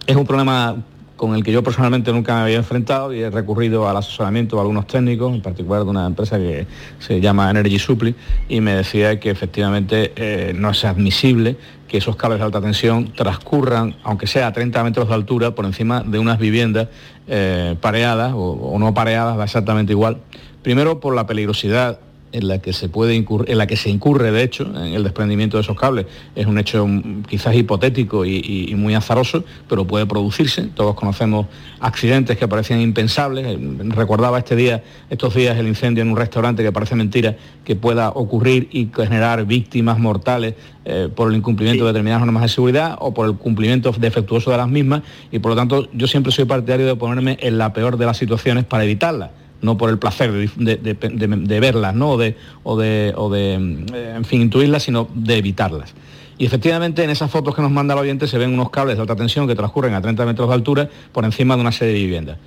[0.07, 0.77] es un problema
[1.17, 4.63] con el que yo personalmente nunca me había enfrentado y he recurrido al asesoramiento de
[4.63, 6.67] algunos técnicos, en particular de una empresa que
[6.99, 8.15] se llama Energy Supply,
[8.49, 11.59] y me decía que efectivamente eh, no es admisible
[11.91, 15.65] que esos cables de alta tensión transcurran, aunque sea a 30 metros de altura, por
[15.65, 16.87] encima de unas viviendas
[17.27, 20.19] eh, pareadas o, o no pareadas, da exactamente igual.
[20.63, 21.99] Primero por la peligrosidad
[22.33, 25.03] en la que se puede incurrir, en la que se incurre de hecho en el
[25.03, 26.07] desprendimiento de esos cables
[26.37, 30.63] es un hecho mm, quizás hipotético y, y- y muy azaroso, pero puede producirse.
[30.75, 31.47] Todos conocemos
[31.81, 33.47] accidentes que parecían impensables.
[33.47, 33.59] Eh,
[33.89, 38.11] Recordaba este día, estos días el incendio en un restaurante que parece mentira que pueda
[38.11, 40.55] ocurrir y generar víctimas mortales
[40.85, 44.57] eh, por el incumplimiento de determinadas normas de seguridad o por el cumplimiento defectuoso de
[44.57, 47.97] las mismas y por lo tanto yo siempre soy partidario de ponerme en la peor
[47.97, 49.31] de las situaciones para evitarlas
[49.63, 52.11] no por el placer de, verlas, ¿no?
[52.13, 55.95] O de, o de, o de, mm, en fin, intuirlas, sino de evitarlas.
[56.39, 59.03] Y efectivamente en esas fotos que nos manda el oyente se ven unos cables de
[59.03, 62.01] alta tensión que transcurren a 30 metros de altura por encima de una serie de
[62.01, 62.39] viviendas.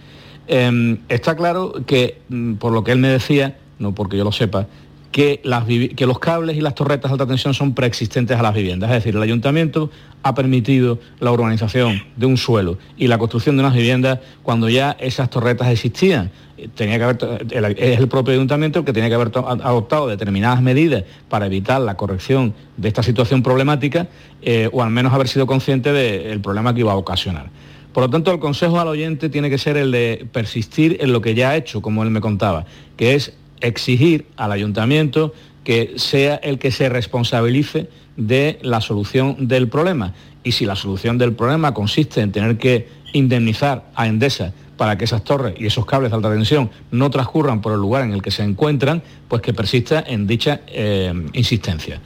[0.47, 4.31] Eh, está claro que, mm, por lo que él me decía, no porque yo lo
[4.31, 4.67] sepa,
[5.13, 8.53] que, las que los cables y las torretas de alta tensión son preexistentes a las
[8.53, 8.89] viviendas.
[8.89, 9.91] Es decir, el ayuntamiento
[10.23, 14.97] ha permitido la urbanización de un suelo y la construcción de unas viviendas cuando ya
[14.99, 16.31] esas torretas existían.
[16.75, 21.03] Tenía que haber, es el propio ayuntamiento el que tenía que haber adoptado determinadas medidas
[21.29, 24.07] para evitar la corrección de esta situación problemática
[24.41, 27.49] eh, o al menos haber sido consciente del problema que iba a ocasionar.
[27.93, 31.21] Por lo tanto, el consejo al oyente tiene que ser el de persistir en lo
[31.21, 32.65] que ya ha hecho, como él me contaba,
[32.97, 35.33] que es exigir al ayuntamiento
[35.63, 40.13] que sea el que se responsabilice de la solución del problema.
[40.43, 44.53] Y si la solución del problema consiste en tener que indemnizar a Endesa
[44.83, 48.03] para que esas torres y esos cables de alta tensión no transcurran por el lugar
[48.03, 52.01] en el que se encuentran, pues que persista en dicha eh, insistencia.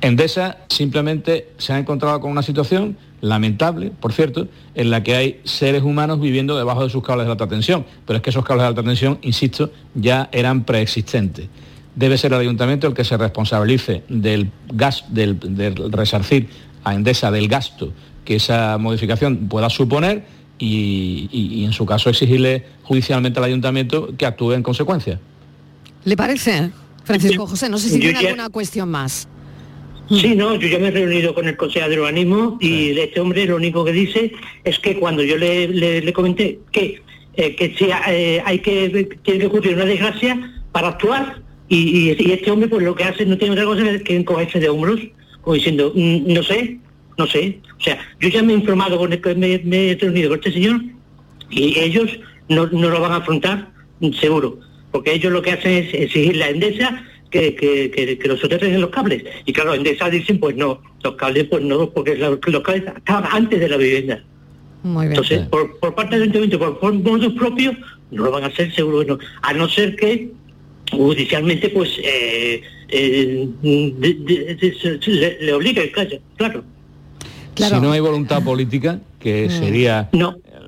[0.00, 5.40] Endesa simplemente se ha encontrado con una situación lamentable, por cierto, en la que hay
[5.44, 8.62] seres humanos viviendo debajo de sus cables de alta tensión, pero es que esos cables
[8.62, 11.48] de alta tensión, insisto, ya eran preexistentes.
[11.94, 16.48] Debe ser el ayuntamiento el que se responsabilice del gas, del, del resarcir
[16.82, 17.92] a Endesa del gasto
[18.24, 20.24] que esa modificación pueda suponer
[20.64, 25.18] y, en su caso exigirle judicialmente al ayuntamiento que actúe en consecuencia.
[26.04, 26.70] ¿Le parece,
[27.04, 27.68] Francisco José?
[27.68, 29.28] No sé si tiene alguna cuestión más.
[30.08, 33.46] Sí, no, yo ya me he reunido con el Consejo de Urbanismo y este hombre
[33.46, 34.32] lo único que dice
[34.62, 37.00] es que cuando yo le, comenté que,
[37.34, 40.38] eh, que si, eh, hay que, tiene que ocurrir una desgracia
[40.72, 44.60] para actuar y, este hombre pues lo que hace no tiene otra cosa que encogerse
[44.60, 45.00] de hombros,
[45.40, 46.78] como diciendo, mm, no sé,
[47.18, 47.60] no sé.
[47.78, 50.52] O sea, yo ya me he informado con el, me, me he reunido con este
[50.52, 50.80] señor
[51.50, 53.70] y ellos no, lo van a afrontar,
[54.20, 54.58] seguro,
[54.90, 58.90] porque ellos lo que hacen es exigir la endesa que, que, que, los en los
[58.90, 59.24] cables.
[59.46, 63.58] Y claro, Endesa dicen, pues no, los cables pues no, porque los, cables estaban antes
[63.58, 64.22] de la vivienda.
[64.82, 65.12] Muy bien.
[65.12, 67.74] Entonces, por, parte del ayuntamiento, por, por modos propios,
[68.10, 69.18] no lo van a hacer seguro, no.
[69.40, 70.30] a no ser que
[70.90, 75.90] judicialmente pues eh, eh, le, le obligue,
[76.36, 76.64] claro.
[77.54, 79.50] Si no hay voluntad política, que mm.
[79.50, 80.08] sería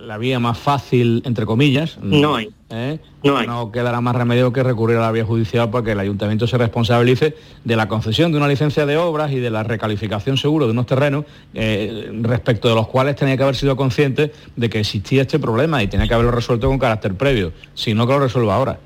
[0.07, 2.51] la vía más fácil, entre comillas, no hay.
[2.71, 2.99] ¿eh?
[3.23, 6.59] No, quedará más remedio que recurrir a la vía judicial para que el ayuntamiento se
[6.59, 10.73] responsabilice de la concesión de una licencia de obras y de la recalificación seguro de
[10.73, 11.25] unos terrenos
[11.55, 15.83] eh, respecto de los cuales tenía que haber sido consciente de que existía este problema
[15.83, 18.79] y tenía que haberlo resuelto con carácter previo, si no que lo resuelva ahora.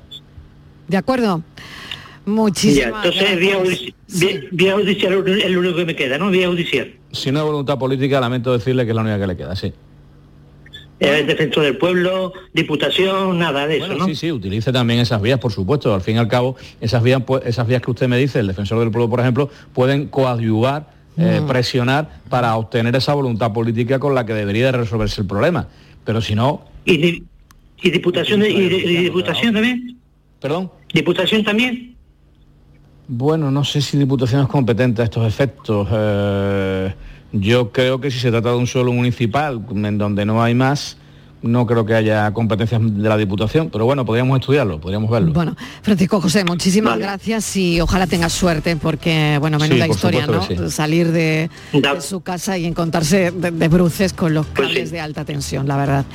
[0.87, 1.43] De acuerdo.
[2.25, 3.39] Muchísimas entonces
[4.51, 6.29] vía, judicial es el único que me queda, ¿no?
[6.29, 6.93] Vía judicial.
[7.11, 9.73] Si no hay voluntad política, lamento decirle que es la única que le queda, sí.
[10.99, 14.05] El defensor del pueblo, diputación, nada de eso, ¿no?
[14.05, 15.93] Sí, sí, utilice también esas vías, por supuesto.
[15.93, 18.47] Al fin y al cabo, esas vías, pues, esas vías que usted me dice, el
[18.47, 21.47] defensor del pueblo, por ejemplo, pueden coadyuvar, eh, mm.
[21.47, 25.67] presionar para obtener esa voluntad política con la que debería resolverse el problema.
[26.03, 26.65] Pero si no...
[26.83, 27.23] ¿Y,
[27.81, 29.97] diputación, y, diputación también?
[30.41, 30.69] ¿Perdón?
[30.93, 31.88] ¿Diputación también?
[33.11, 35.87] Bueno, no sé si Diputación es competente a estos efectos.
[35.91, 36.93] Eh,
[37.31, 40.95] yo creo que si se trata de un suelo municipal, en donde no hay más,
[41.41, 45.33] no creo que haya competencias de la Diputación, pero bueno, podríamos estudiarlo, podríamos verlo.
[45.33, 50.69] Bueno, Francisco José, muchísimas gracias y ojalá tengas suerte, porque, bueno, menuda historia, ¿no?
[50.69, 51.49] Salir de,
[52.01, 56.05] su casa y encontrarse de, bruces con los pues cables de alta tensión, la verdad.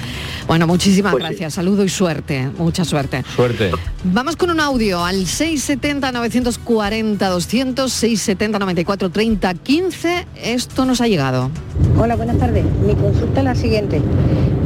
[0.47, 3.25] Bueno, muchísimas pues gracias, saludo y suerte, mucha suerte.
[3.35, 3.70] Suerte.
[4.05, 11.51] Vamos con un audio al 670-940-200, 670-94-30-15, esto nos ha llegado.
[11.97, 12.64] Hola, buenas tardes.
[12.87, 14.03] Mi consulta es la siguiente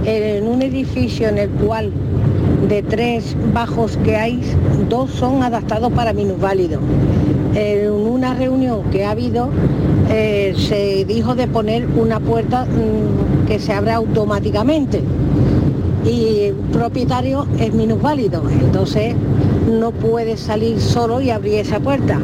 [0.09, 1.93] en un edificio en el cual
[2.69, 4.41] de tres bajos que hay,
[4.89, 6.81] dos son adaptados para minusválidos.
[7.55, 9.51] En una reunión que ha habido
[10.11, 15.03] eh, se dijo de poner una puerta mm, que se abre automáticamente
[16.05, 19.15] y el propietario es minusválido, entonces
[19.69, 22.19] no puede salir solo y abrir esa puerta.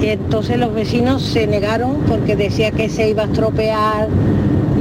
[0.00, 4.08] Entonces los vecinos se negaron porque decía que se iba a estropear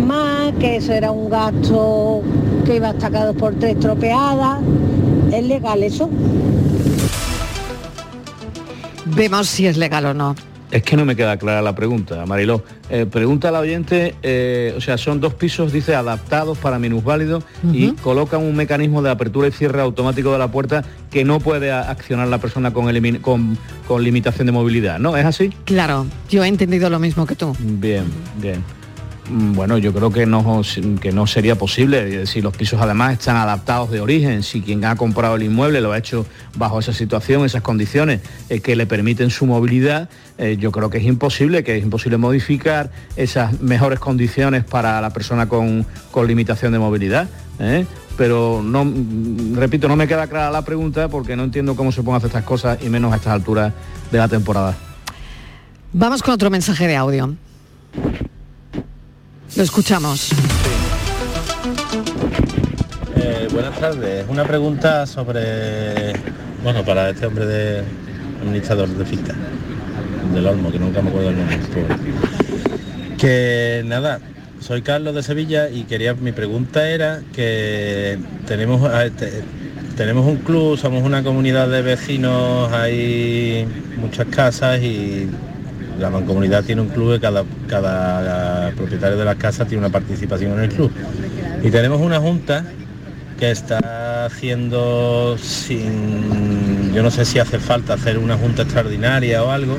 [0.05, 2.21] más, que eso era un gasto
[2.65, 4.59] que iba a estar por tres tropeadas.
[5.31, 6.09] ¿Es legal eso?
[9.05, 10.35] Vemos si es legal o no.
[10.69, 12.61] Es que no me queda clara la pregunta, Mariló.
[12.89, 17.91] Eh, pregunta al oyente, eh, o sea, son dos pisos, dice, adaptados para minusválidos y
[17.93, 22.27] colocan un mecanismo de apertura y cierre automático de la puerta que no puede accionar
[22.27, 25.15] la persona con, con, con limitación de movilidad, ¿no?
[25.15, 25.51] ¿Es así?
[25.63, 27.55] Claro, yo he entendido lo mismo que tú.
[27.59, 28.03] Bien,
[28.41, 28.61] bien.
[29.29, 30.61] Mm, bueno, yo creo que no,
[31.01, 32.25] que no sería posible.
[32.25, 35.91] Si los pisos además están adaptados de origen, si quien ha comprado el inmueble lo
[35.91, 36.25] ha hecho
[36.55, 40.99] bajo esa situación, esas condiciones eh, que le permiten su movilidad, eh, yo creo que
[40.99, 45.85] es imposible, que es imposible modificar esas mejores condiciones para la persona con,
[46.25, 47.27] limitación de movilidad.
[47.59, 47.85] ¿eh?
[48.17, 52.01] Pero no, mm, repito, no me queda clara la pregunta porque no entiendo cómo se
[52.01, 53.73] pueden hacer estas cosas y menos a estas alturas
[54.11, 54.75] de la temporada.
[55.93, 57.35] Vamos con otro mensaje de audio.
[59.57, 60.29] Lo escuchamos.
[63.15, 64.23] Eh, buenas tardes.
[64.29, 66.13] Una pregunta sobre,
[66.61, 67.83] bueno, para este hombre de
[68.39, 69.33] administrador de finca,
[70.31, 71.57] del Olmo, que nunca me acuerdo el nombre.
[73.17, 74.19] Que nada,
[74.59, 78.87] soy Carlos de Sevilla y quería, mi pregunta era que tenemos,
[79.95, 83.67] tenemos un club, somos una comunidad de vecinos, hay
[83.99, 85.27] muchas casas y
[85.99, 90.53] la mancomunidad tiene un club y cada, cada propietario de las casas tiene una participación
[90.53, 90.91] en el club.
[91.63, 92.65] Y tenemos una junta
[93.37, 99.51] que está haciendo sin, yo no sé si hace falta hacer una junta extraordinaria o
[99.51, 99.77] algo,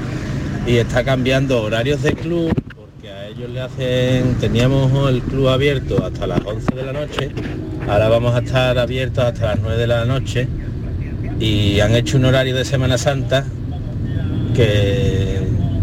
[0.67, 6.05] y está cambiando horarios de club, porque a ellos le hacen, teníamos el club abierto
[6.05, 7.31] hasta las 11 de la noche,
[7.89, 10.47] ahora vamos a estar abiertos hasta las 9 de la noche,
[11.41, 13.45] y han hecho un horario de Semana Santa
[14.55, 15.28] que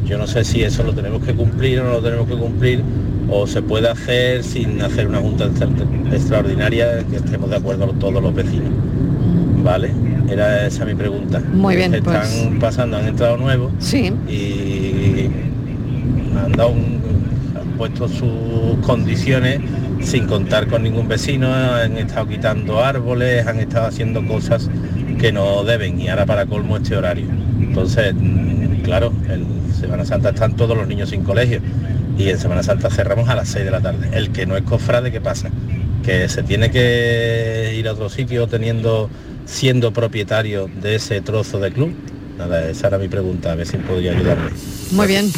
[0.05, 2.81] yo no sé si eso lo tenemos que cumplir o no lo tenemos que cumplir,
[3.29, 5.67] o se puede hacer sin hacer una junta extra-
[6.11, 8.69] extraordinaria que estemos de acuerdo todos los vecinos.
[9.63, 9.89] ¿Vale?
[10.29, 11.41] Era esa mi pregunta.
[11.53, 12.31] Muy bien, Que pues.
[12.35, 14.11] Están pasando, han entrado nuevos Sí.
[14.29, 15.27] y
[16.37, 16.99] han dado un-
[17.59, 19.59] han puesto sus condiciones
[20.01, 24.69] sin contar con ningún vecino, han estado quitando árboles, han estado haciendo cosas
[25.19, 27.25] que no deben y ahora para colmo este horario.
[27.59, 29.45] Entonces, mm, claro, en
[29.75, 31.61] Semana Santa están todos los niños sin colegio
[32.17, 34.09] y en Semana Santa cerramos a las 6 de la tarde.
[34.13, 35.49] El que no es cofrade, ¿qué pasa?
[36.03, 39.09] Que se tiene que ir a otro sitio teniendo,
[39.45, 41.93] siendo propietario de ese trozo de club.
[42.37, 44.49] Nada, esa era mi pregunta, a ver si podría ayudarme.
[44.91, 45.31] Muy bien.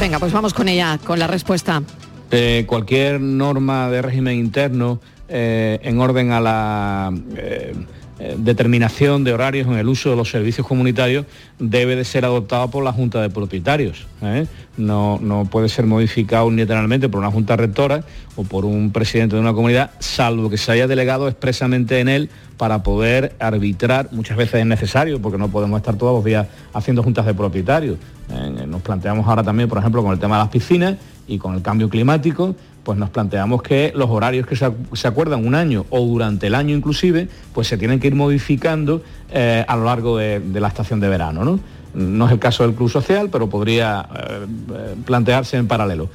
[0.00, 1.82] Venga, pues vamos con ella, con la respuesta.
[2.30, 7.74] Eh, cualquier norma de régimen interno eh, en orden a la eh,
[8.18, 11.26] determinación de horarios en el uso de los servicios comunitarios
[11.58, 14.06] debe de ser adoptada por la Junta de Propietarios.
[14.22, 14.46] ¿eh?
[14.76, 18.04] No, no puede ser modificado unilateralmente por una Junta Rectora
[18.36, 22.30] o por un presidente de una comunidad, salvo que se haya delegado expresamente en él
[22.56, 27.02] para poder arbitrar, muchas veces es necesario, porque no podemos estar todos los días haciendo
[27.02, 27.96] juntas de propietarios.
[28.30, 30.94] Eh, nos planteamos ahora también, por ejemplo, con el tema de las piscinas
[31.26, 32.54] y con el cambio climático,
[32.84, 36.48] pues nos planteamos que los horarios que se, ac- se acuerdan un año o durante
[36.48, 40.68] el año inclusive, pues se tienen que ir modificando eh, a lo largo de, la
[40.68, 41.44] estación de verano.
[41.44, 41.60] ¿no?
[41.94, 46.08] No es el caso del club social, pero podría eh, eh, plantearse en paralelo.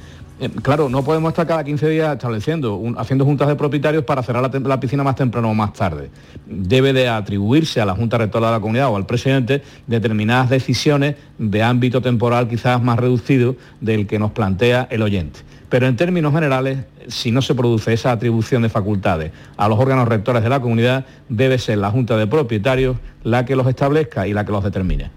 [0.62, 4.60] Claro, no podemos estar cada 15 días estableciendo, haciendo juntas de propietarios para cerrar la,
[4.60, 6.10] la piscina más temprano o más tarde.
[6.46, 11.16] Debe de atribuirse a la Junta Rectora de la Comunidad o al presidente determinadas decisiones
[11.38, 15.40] de ámbito temporal quizás más reducido del que nos plantea el oyente.
[15.68, 20.08] Pero en términos generales, si no se produce esa atribución de facultades a los órganos
[20.08, 24.32] rectores de la comunidad, debe ser la Junta de Propietarios la que los establezca y
[24.32, 25.10] la que los determine.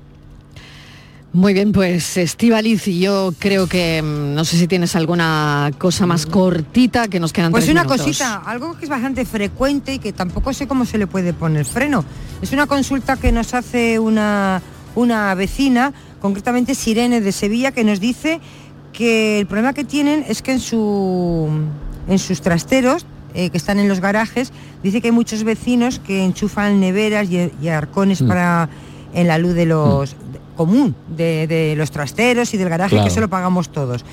[1.34, 6.06] Muy bien, pues Estivaliz, y yo creo que mm, no sé si tienes alguna cosa
[6.06, 8.06] más cortita que nos quedan Pues tres una minutos.
[8.06, 11.64] cosita, algo que es bastante frecuente y que tampoco sé cómo se le puede poner
[11.64, 12.04] freno.
[12.42, 14.62] Es una consulta que nos hace una,
[14.94, 18.42] una vecina, concretamente Sirene de Sevilla, que nos dice
[18.94, 21.48] que el problema que tienen es que en, su,
[22.08, 24.52] en sus trasteros, eh, que están en los garajes,
[24.84, 28.28] dice que hay muchos vecinos que enchufan neveras y, y arcones Mm.
[28.28, 28.70] para
[29.14, 33.06] en la luz de los de- común de, de los trasteros y del garaje, Claro.
[33.06, 34.06] que eso lo pagamos todos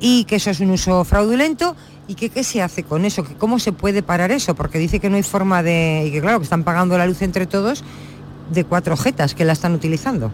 [0.00, 1.74] y que eso es un uso fraudulento
[2.08, 5.00] y que qué se hace con eso, que cómo se puede parar eso, porque dice
[5.00, 7.82] que no hay forma de, y que claro, que están pagando la luz entre todos
[8.52, 10.30] de cuatro jetas que la están utilizando.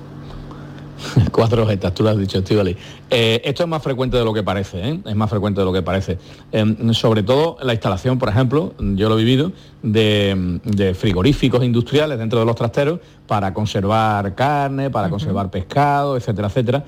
[1.33, 2.77] Cuatro jetas, tú lo has dicho, Estivali.
[3.11, 5.01] Eh, esto es más frecuente de lo que parece, ¿eh?
[5.05, 6.19] es más frecuente de lo que parece.
[6.51, 12.19] Em, sobre todo la instalación, por ejemplo, yo lo he vivido, de, de frigoríficos industriales
[12.19, 16.85] dentro de los trasteros para conservar carne, para conservar pescado, etcétera, etcétera,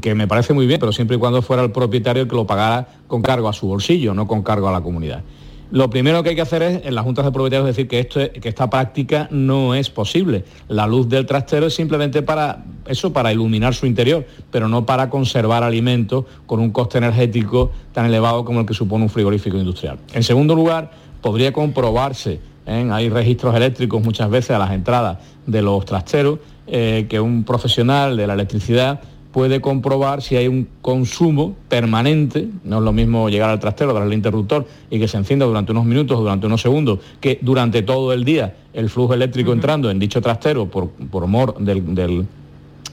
[0.00, 2.46] que me parece muy bien, pero siempre y cuando fuera el propietario el que lo
[2.46, 5.22] pagara con cargo a su bolsillo, no con cargo a la comunidad.
[5.72, 8.20] Lo primero que hay que hacer es en las juntas de propietarios decir que, esto
[8.20, 10.44] es- que esta práctica no es posible.
[10.68, 15.10] La luz del trastero es simplemente para eso, para iluminar su interior, pero no para
[15.10, 19.98] conservar alimentos con un coste energético tan elevado como el que supone un frigorífico industrial.
[20.12, 20.90] En segundo lugar,
[21.20, 22.88] podría comprobarse, ¿eh?
[22.92, 26.38] hay registros eléctricos muchas veces a las entradas de los trasteros,
[26.68, 29.00] eh, que un profesional de la electricidad
[29.36, 34.08] puede comprobar si hay un consumo permanente, no es lo mismo llegar al trastero, darle
[34.08, 37.82] el interruptor y que se encienda durante unos minutos o durante unos segundos, que durante
[37.82, 42.26] todo el día el flujo eléctrico entrando en dicho trastero por, por mor del, del-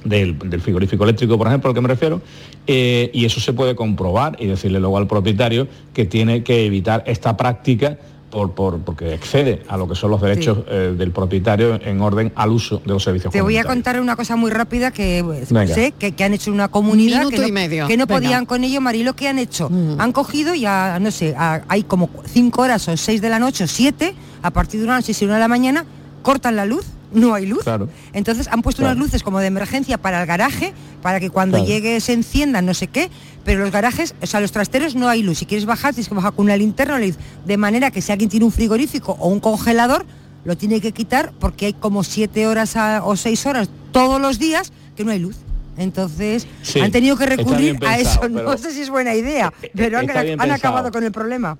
[0.03, 2.21] del- del frigorífico eléctrico, por ejemplo, al que me refiero,
[2.67, 7.05] eh, y eso se puede comprobar y decirle luego al propietario que tiene que evitar
[7.07, 7.97] esta práctica
[8.33, 12.33] por, por- porque excede a lo que son los derechos eh, del propietario en orden
[12.35, 15.49] al uso de los servicios Te voy a contar una cosa muy rápida que pues,
[15.71, 17.87] sé que, que han hecho una comunidad Minuto que no, y medio.
[17.87, 18.19] que no Venga.
[18.19, 19.69] podían con ello, Marilo, ¿qué han hecho?
[19.99, 23.37] Han cogido y a, no sé, a- hay como cinco horas o seis de la
[23.37, 25.85] noche o siete, a partir de una noche y una de la mañana,
[26.23, 27.63] cortan la luz, no hay luz.
[27.63, 27.87] Claro.
[28.13, 28.95] Entonces han puesto Claro.
[28.95, 31.69] unas luces como de emergencia para el garaje, para que cuando Claro.
[31.71, 33.09] llegue se enciendan, no sé qué,
[33.45, 35.39] pero los garajes, o sea, los trasteros no hay luz.
[35.39, 36.99] Si quieres bajar, tienes que bajar con una linterna,
[37.45, 40.05] de manera que si alguien tiene un frigorífico o un congelador,
[40.45, 44.39] lo tiene que quitar porque hay como siete horas a- o seis horas todos los
[44.39, 45.37] días que no hay luz.
[45.77, 48.21] Entonces Sí, han tenido que recurrir a eso.
[48.29, 50.53] No sé si es buena idea, pero han, pensado.
[50.53, 51.57] acabado con el problema.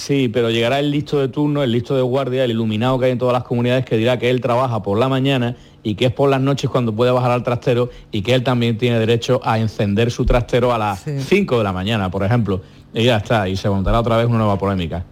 [0.00, 3.12] Sí, pero llegará el listo de turno, el listo de guardia, el iluminado que hay
[3.12, 6.12] en todas las comunidades que dirá que él trabaja por la mañana y que es
[6.12, 9.58] por las noches cuando puede bajar al trastero y que él también tiene derecho a
[9.58, 12.62] encender su trastero a las 5 de la mañana, por ejemplo.
[12.94, 15.04] Y ya está, y se montará otra vez una nueva polémica.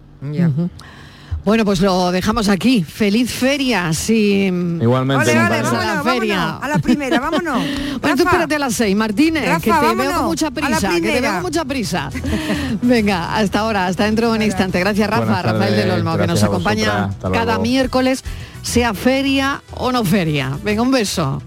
[1.45, 2.83] Bueno, pues lo dejamos aquí.
[2.83, 3.93] Feliz feria.
[3.93, 4.51] Sí.
[4.81, 5.71] Igualmente, Ole, ole, compañero.
[5.71, 6.35] vámonos, la feria.
[6.37, 7.63] vámonos, a la primera, vámonos.
[8.01, 10.77] Bueno, tú espérate a las seis, Martínez, Rafa, que te veo con mucha a la
[10.77, 12.09] prisa, que te veo con mucha prisa.
[12.81, 14.79] Venga, hasta ahora, hasta dentro de un instante.
[14.79, 18.23] Gracias, Rafa, Buenas Rafael del Olmo, que nos a acompaña cada miércoles,
[18.61, 20.57] sea feria o no feria.
[20.63, 21.41] Venga, un beso.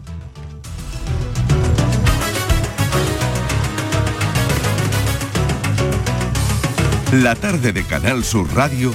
[7.12, 8.94] La tarde de Canal Sur Radio